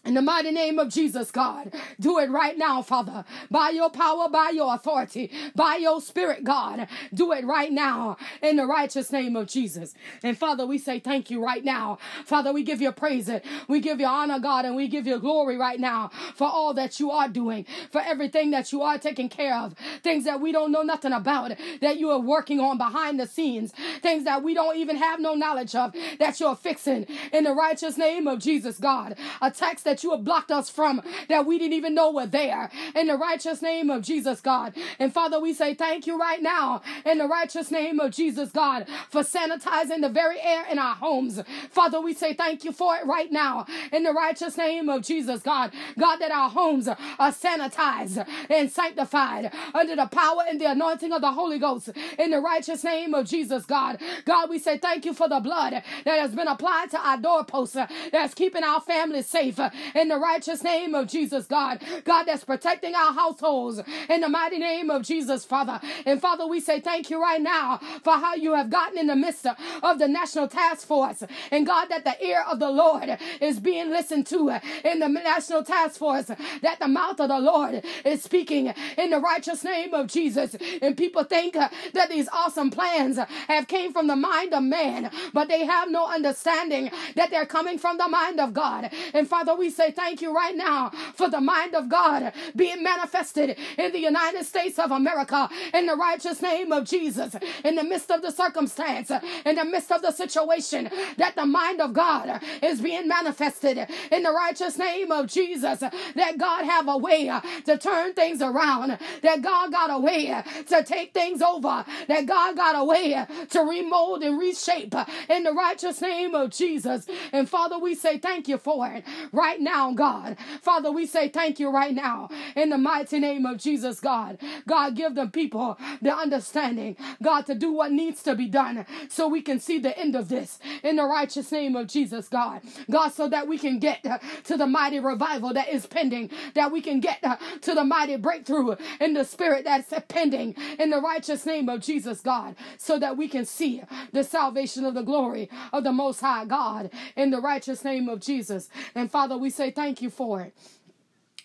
In 0.05 0.13
the 0.13 0.21
mighty 0.21 0.51
name 0.51 0.79
of 0.79 0.89
Jesus, 0.89 1.29
God, 1.29 1.73
do 1.99 2.19
it 2.19 2.29
right 2.29 2.57
now, 2.57 2.81
Father. 2.81 3.25
By 3.51 3.71
your 3.71 3.89
power, 3.89 4.29
by 4.29 4.51
your 4.51 4.73
authority, 4.73 5.29
by 5.55 5.75
your 5.75 5.99
spirit, 5.99 6.45
God. 6.45 6.87
Do 7.13 7.33
it 7.33 7.45
right 7.45 7.71
now 7.71 8.15
in 8.41 8.55
the 8.55 8.65
righteous 8.65 9.11
name 9.11 9.35
of 9.35 9.47
Jesus. 9.47 9.93
And 10.23 10.37
Father, 10.37 10.65
we 10.65 10.77
say 10.77 10.99
thank 10.99 11.29
you 11.29 11.43
right 11.43 11.65
now. 11.65 11.97
Father, 12.25 12.53
we 12.53 12.63
give 12.63 12.81
you 12.81 12.93
praise. 12.93 13.29
We 13.67 13.81
give 13.81 13.99
you 13.99 14.05
honor, 14.05 14.39
God, 14.39 14.63
and 14.63 14.77
we 14.77 14.87
give 14.87 15.05
you 15.05 15.19
glory 15.19 15.57
right 15.57 15.79
now 15.79 16.11
for 16.33 16.47
all 16.47 16.73
that 16.75 16.99
you 17.01 17.11
are 17.11 17.27
doing, 17.27 17.65
for 17.91 17.99
everything 17.99 18.51
that 18.51 18.71
you 18.71 18.81
are 18.81 18.97
taking 18.97 19.27
care 19.27 19.57
of, 19.57 19.75
things 20.01 20.23
that 20.23 20.39
we 20.39 20.53
don't 20.53 20.71
know 20.71 20.81
nothing 20.81 21.11
about, 21.11 21.51
that 21.81 21.99
you 21.99 22.09
are 22.09 22.19
working 22.19 22.61
on 22.61 22.77
behind 22.77 23.19
the 23.19 23.27
scenes, 23.27 23.73
things 24.01 24.23
that 24.23 24.43
we 24.43 24.53
don't 24.53 24.77
even 24.77 24.95
have 24.95 25.19
no 25.19 25.33
knowledge 25.33 25.75
of, 25.75 25.93
that 26.19 26.39
you're 26.39 26.55
fixing 26.55 27.05
in 27.33 27.43
the 27.43 27.53
righteous 27.53 27.97
name 27.97 28.27
of 28.27 28.39
Jesus, 28.39 28.77
God. 28.77 29.17
A 29.41 29.51
text 29.51 29.88
that 29.89 30.03
you 30.03 30.11
have 30.11 30.23
blocked 30.23 30.51
us 30.51 30.69
from 30.69 31.01
that 31.29 31.45
we 31.45 31.57
didn't 31.57 31.73
even 31.73 31.95
know 31.95 32.11
were 32.11 32.27
there. 32.27 32.69
In 32.95 33.07
the 33.07 33.17
righteous 33.17 33.61
name 33.61 33.89
of 33.89 34.03
Jesus, 34.03 34.39
God. 34.41 34.73
And 34.99 35.13
Father, 35.13 35.39
we 35.39 35.53
say 35.53 35.73
thank 35.73 36.05
you 36.07 36.19
right 36.19 36.41
now 36.41 36.81
in 37.05 37.17
the 37.17 37.27
righteous 37.27 37.71
name 37.71 37.99
of 37.99 38.11
Jesus, 38.11 38.51
God, 38.51 38.87
for 39.09 39.21
sanitizing 39.21 40.01
the 40.01 40.09
very 40.09 40.39
air 40.41 40.65
in 40.71 40.77
our 40.77 40.95
homes. 40.95 41.41
Father, 41.71 41.99
we 41.99 42.13
say 42.13 42.33
thank 42.33 42.63
you 42.63 42.71
for 42.71 42.95
it 42.97 43.05
right 43.05 43.31
now 43.31 43.65
in 43.91 44.03
the 44.03 44.13
righteous 44.13 44.57
name 44.57 44.89
of 44.89 45.01
Jesus, 45.01 45.41
God. 45.41 45.73
God, 45.97 46.17
that 46.17 46.31
our 46.31 46.49
homes 46.49 46.87
are 46.87 47.31
sanitized 47.31 48.25
and 48.49 48.71
sanctified 48.71 49.51
under 49.73 49.95
the 49.95 50.07
power 50.07 50.43
and 50.47 50.61
the 50.61 50.69
anointing 50.71 51.11
of 51.11 51.21
the 51.21 51.31
Holy 51.31 51.59
Ghost 51.59 51.89
in 52.17 52.31
the 52.31 52.39
righteous 52.39 52.83
name 52.83 53.13
of 53.13 53.27
Jesus, 53.27 53.65
God. 53.65 53.99
God, 54.25 54.49
we 54.49 54.59
say 54.59 54.77
thank 54.77 55.05
you 55.05 55.13
for 55.13 55.27
the 55.27 55.39
blood 55.39 55.73
that 56.05 56.19
has 56.19 56.35
been 56.35 56.47
applied 56.47 56.91
to 56.91 56.99
our 56.99 57.17
doorposts 57.17 57.77
that's 58.11 58.33
keeping 58.33 58.63
our 58.63 58.81
families 58.81 59.27
safe 59.27 59.59
in 59.95 60.07
the 60.09 60.17
righteous 60.17 60.63
name 60.63 60.95
of 60.95 61.07
Jesus, 61.07 61.45
God. 61.45 61.81
God, 62.05 62.23
that's 62.25 62.43
protecting 62.43 62.95
our 62.95 63.13
households 63.13 63.81
in 64.09 64.21
the 64.21 64.29
mighty 64.29 64.59
name 64.59 64.89
of 64.89 65.03
Jesus, 65.03 65.45
Father. 65.45 65.79
And 66.05 66.21
Father, 66.21 66.47
we 66.47 66.59
say 66.59 66.79
thank 66.79 67.09
you 67.09 67.21
right 67.21 67.41
now 67.41 67.79
for 68.03 68.13
how 68.13 68.35
you 68.35 68.53
have 68.53 68.69
gotten 68.69 68.97
in 68.97 69.07
the 69.07 69.15
midst 69.15 69.45
of 69.83 69.99
the 69.99 70.07
National 70.07 70.47
Task 70.47 70.87
Force. 70.87 71.23
And 71.51 71.65
God, 71.65 71.87
that 71.89 72.03
the 72.03 72.23
ear 72.25 72.43
of 72.49 72.59
the 72.59 72.69
Lord 72.69 73.17
is 73.41 73.59
being 73.59 73.89
listened 73.89 74.27
to 74.27 74.59
in 74.83 74.99
the 74.99 75.07
National 75.07 75.63
Task 75.63 75.97
Force, 75.97 76.25
that 76.61 76.79
the 76.79 76.87
mouth 76.87 77.19
of 77.19 77.29
the 77.29 77.39
Lord 77.39 77.83
is 78.05 78.23
speaking 78.23 78.73
in 78.97 79.09
the 79.09 79.19
righteous 79.19 79.63
name 79.63 79.93
of 79.93 80.07
Jesus. 80.07 80.55
And 80.81 80.97
people 80.97 81.23
think 81.23 81.53
that 81.53 82.09
these 82.09 82.27
awesome 82.33 82.71
plans 82.71 83.17
have 83.47 83.67
came 83.67 83.93
from 83.93 84.07
the 84.07 84.15
mind 84.15 84.53
of 84.53 84.63
man, 84.63 85.11
but 85.33 85.47
they 85.47 85.65
have 85.65 85.89
no 85.89 86.07
understanding 86.07 86.91
that 87.15 87.29
they're 87.29 87.45
coming 87.45 87.77
from 87.77 87.97
the 87.97 88.07
mind 88.07 88.39
of 88.39 88.53
God. 88.53 88.89
And 89.13 89.27
Father, 89.27 89.55
we 89.55 89.68
say 89.69 89.91
thank 89.91 90.21
you 90.21 90.33
right 90.33 90.55
now 90.55 90.91
for 91.15 91.29
the 91.29 91.41
mind 91.41 91.75
of 91.75 91.89
God 91.89 92.33
being 92.55 92.83
manifested 92.83 93.57
in 93.77 93.91
the 93.91 93.99
United 93.99 94.45
States 94.45 94.79
of 94.79 94.91
America 94.91 95.49
in 95.73 95.85
the 95.85 95.95
righteous 95.95 96.41
name 96.41 96.71
of 96.71 96.85
Jesus. 96.85 97.35
In 97.63 97.75
the 97.75 97.83
midst 97.83 98.11
of 98.11 98.21
the 98.21 98.31
circumstance, 98.31 99.11
in 99.45 99.55
the 99.55 99.65
midst 99.65 99.91
of 99.91 100.01
the 100.01 100.11
situation, 100.11 100.89
that 101.17 101.35
the 101.35 101.45
mind 101.45 101.81
of 101.81 101.93
God 101.93 102.41
is 102.61 102.81
being 102.81 103.07
manifested 103.07 103.87
in 104.11 104.23
the 104.23 104.31
righteous 104.31 104.77
name 104.77 105.11
of 105.11 105.27
Jesus. 105.27 105.79
That 105.79 106.37
God 106.37 106.65
have 106.65 106.87
a 106.87 106.97
way 106.97 107.31
to 107.65 107.77
turn 107.77 108.13
things 108.13 108.41
around. 108.41 108.97
That 109.21 109.41
God 109.41 109.71
got 109.71 109.89
a 109.91 109.99
way 109.99 110.41
to 110.67 110.83
take 110.83 111.13
things 111.13 111.41
over. 111.41 111.85
That 112.07 112.25
God 112.25 112.55
got 112.55 112.75
a 112.75 112.83
way 112.83 113.25
to 113.49 113.59
remold 113.61 114.23
and 114.23 114.39
reshape 114.39 114.95
in 115.29 115.43
the 115.43 115.53
righteous 115.53 116.01
name 116.01 116.35
of 116.35 116.49
Jesus. 116.49 117.07
And 117.31 117.49
Father, 117.49 117.77
we 117.79 117.95
say 117.95 118.17
thank 118.17 118.47
you 118.47 118.57
for 118.57 118.87
it 118.87 119.03
right 119.31 119.58
now, 119.59 119.93
God. 119.93 120.37
Father, 120.61 120.91
we 120.91 121.05
say 121.05 121.29
thank 121.29 121.59
you 121.59 121.69
right 121.69 121.93
now 121.93 122.29
in 122.55 122.69
the 122.69 122.77
mighty 122.77 123.19
name 123.19 123.45
of 123.45 123.57
Jesus, 123.57 123.99
God. 123.99 124.37
God, 124.67 124.95
give 124.95 125.15
the 125.15 125.27
people 125.27 125.77
the 126.01 126.15
understanding, 126.15 126.97
God, 127.21 127.45
to 127.47 127.55
do 127.55 127.71
what 127.73 127.91
needs 127.91 128.23
to 128.23 128.35
be 128.35 128.47
done 128.47 128.85
so 129.09 129.27
we 129.27 129.41
can 129.41 129.59
see 129.59 129.79
the 129.79 129.97
end 129.97 130.15
of 130.15 130.29
this 130.29 130.59
in 130.83 130.95
the 130.97 131.05
righteous 131.05 131.51
name 131.51 131.75
of 131.75 131.87
Jesus, 131.87 132.27
God. 132.29 132.61
God, 132.89 133.09
so 133.09 133.27
that 133.29 133.47
we 133.47 133.57
can 133.57 133.79
get 133.79 134.03
to 134.45 134.57
the 134.57 134.67
mighty 134.67 134.99
revival 134.99 135.53
that 135.53 135.69
is 135.69 135.85
pending, 135.85 136.29
that 136.55 136.71
we 136.71 136.81
can 136.81 136.99
get 136.99 137.23
to 137.61 137.73
the 137.73 137.83
mighty 137.83 138.17
breakthrough 138.17 138.75
in 138.99 139.13
the 139.13 139.25
spirit 139.25 139.65
that's 139.65 139.93
pending 140.07 140.55
in 140.79 140.89
the 140.89 141.01
righteous 141.01 141.45
name 141.45 141.69
of 141.69 141.81
Jesus, 141.81 142.21
God, 142.21 142.55
so 142.77 142.99
that 142.99 143.17
we 143.17 143.27
can 143.27 143.45
see 143.45 143.81
the 144.13 144.23
salvation 144.23 144.85
of 144.85 144.93
the 144.93 145.01
glory 145.03 145.49
of 145.73 145.83
the 145.83 145.91
Most 145.91 146.21
High 146.21 146.45
God 146.45 146.91
in 147.15 147.31
the 147.31 147.39
righteous 147.41 147.83
name 147.83 148.09
of 148.09 148.19
Jesus. 148.19 148.69
And 148.95 149.11
Father, 149.11 149.37
we 149.49 149.51
say 149.51 149.71
thank 149.71 149.99
you 150.03 150.11
for 150.11 150.41
it. 150.41 150.53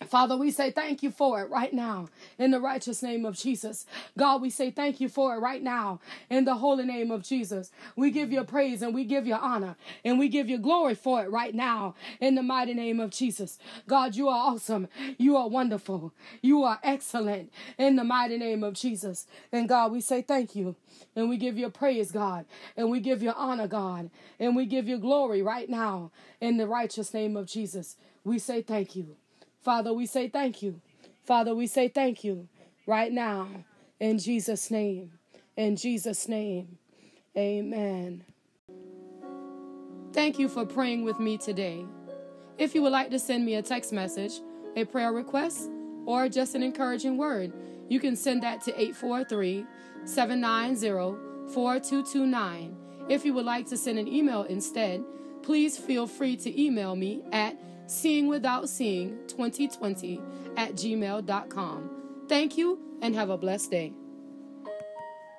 Father, 0.03 0.35
we 0.35 0.51
say 0.51 0.71
thank 0.71 1.03
you 1.03 1.09
for 1.09 1.41
it 1.41 1.49
right 1.49 1.73
now 1.73 2.09
in 2.37 2.51
the 2.51 2.59
righteous 2.59 3.01
name 3.01 3.25
of 3.25 3.37
Jesus. 3.37 3.85
God, 4.17 4.41
we 4.41 4.49
say 4.49 4.69
thank 4.69 4.99
you 4.99 5.07
for 5.07 5.33
it 5.35 5.39
right 5.39 5.63
now 5.63 6.01
in 6.29 6.43
the 6.43 6.55
holy 6.55 6.83
name 6.83 7.11
of 7.11 7.23
Jesus. 7.23 7.71
We 7.95 8.11
give 8.11 8.29
you 8.29 8.43
praise 8.43 8.81
and 8.81 8.93
we 8.93 9.05
give 9.05 9.25
you 9.25 9.35
honor 9.35 9.77
and 10.03 10.19
we 10.19 10.27
give 10.27 10.49
you 10.49 10.57
glory 10.57 10.95
for 10.95 11.23
it 11.23 11.31
right 11.31 11.55
now 11.55 11.95
in 12.19 12.35
the 12.35 12.43
mighty 12.43 12.73
name 12.73 12.99
of 12.99 13.11
Jesus. 13.11 13.57
God, 13.87 14.15
you 14.15 14.27
are 14.27 14.51
awesome. 14.51 14.89
You 15.17 15.37
are 15.37 15.47
wonderful. 15.47 16.13
You 16.41 16.63
are 16.63 16.79
excellent 16.83 17.53
in 17.77 17.95
the 17.95 18.03
mighty 18.03 18.37
name 18.37 18.65
of 18.65 18.73
Jesus. 18.73 19.27
And 19.53 19.69
God, 19.69 19.93
we 19.93 20.01
say 20.01 20.21
thank 20.21 20.57
you 20.57 20.75
and 21.15 21.29
we 21.29 21.37
give 21.37 21.57
you 21.57 21.69
praise, 21.69 22.11
God, 22.11 22.45
and 22.75 22.91
we 22.91 22.99
give 22.99 23.23
you 23.23 23.31
honor, 23.31 23.67
God, 23.67 24.09
and 24.41 24.57
we 24.57 24.65
give 24.65 24.89
you 24.89 24.97
glory 24.97 25.41
right 25.41 25.69
now 25.69 26.11
in 26.41 26.57
the 26.57 26.67
righteous 26.67 27.13
name 27.13 27.37
of 27.37 27.45
Jesus. 27.47 27.95
We 28.25 28.39
say 28.39 28.61
thank 28.61 28.97
you. 28.97 29.15
Father, 29.65 29.91
we 29.91 30.05
say 30.05 30.27
thank 30.27 30.61
you. 30.61 30.79
Father, 31.25 31.55
we 31.55 31.65
say 31.65 31.87
thank 31.87 32.23
you 32.23 32.47
right 32.85 33.11
now 33.11 33.47
in 33.99 34.19
Jesus' 34.19 34.69
name. 34.69 35.13
In 35.57 35.75
Jesus' 35.75 36.27
name, 36.27 36.77
amen. 37.35 38.23
Thank 40.13 40.37
you 40.37 40.49
for 40.49 40.67
praying 40.67 41.03
with 41.03 41.19
me 41.19 41.39
today. 41.39 41.83
If 42.59 42.75
you 42.75 42.83
would 42.83 42.91
like 42.91 43.09
to 43.09 43.17
send 43.17 43.43
me 43.43 43.55
a 43.55 43.63
text 43.63 43.91
message, 43.91 44.33
a 44.75 44.85
prayer 44.85 45.11
request, 45.11 45.67
or 46.05 46.29
just 46.29 46.53
an 46.53 46.61
encouraging 46.61 47.17
word, 47.17 47.51
you 47.89 47.99
can 47.99 48.15
send 48.15 48.43
that 48.43 48.61
to 48.65 48.71
843 48.79 49.65
790 50.05 51.51
4229. 51.51 52.77
If 53.09 53.25
you 53.25 53.33
would 53.33 53.45
like 53.45 53.65
to 53.69 53.77
send 53.77 53.97
an 53.97 54.07
email 54.07 54.43
instead, 54.43 55.03
please 55.41 55.75
feel 55.75 56.05
free 56.05 56.37
to 56.37 56.61
email 56.61 56.95
me 56.95 57.23
at 57.31 57.57
seeing 57.87 58.27
without 58.27 58.69
seeing 58.69 59.17
2020 59.27 60.21
at 60.57 60.73
gmail.com. 60.73 61.89
Thank 62.27 62.57
you 62.57 62.79
and 63.01 63.15
have 63.15 63.29
a 63.29 63.37
blessed 63.37 63.71
day. 63.71 63.93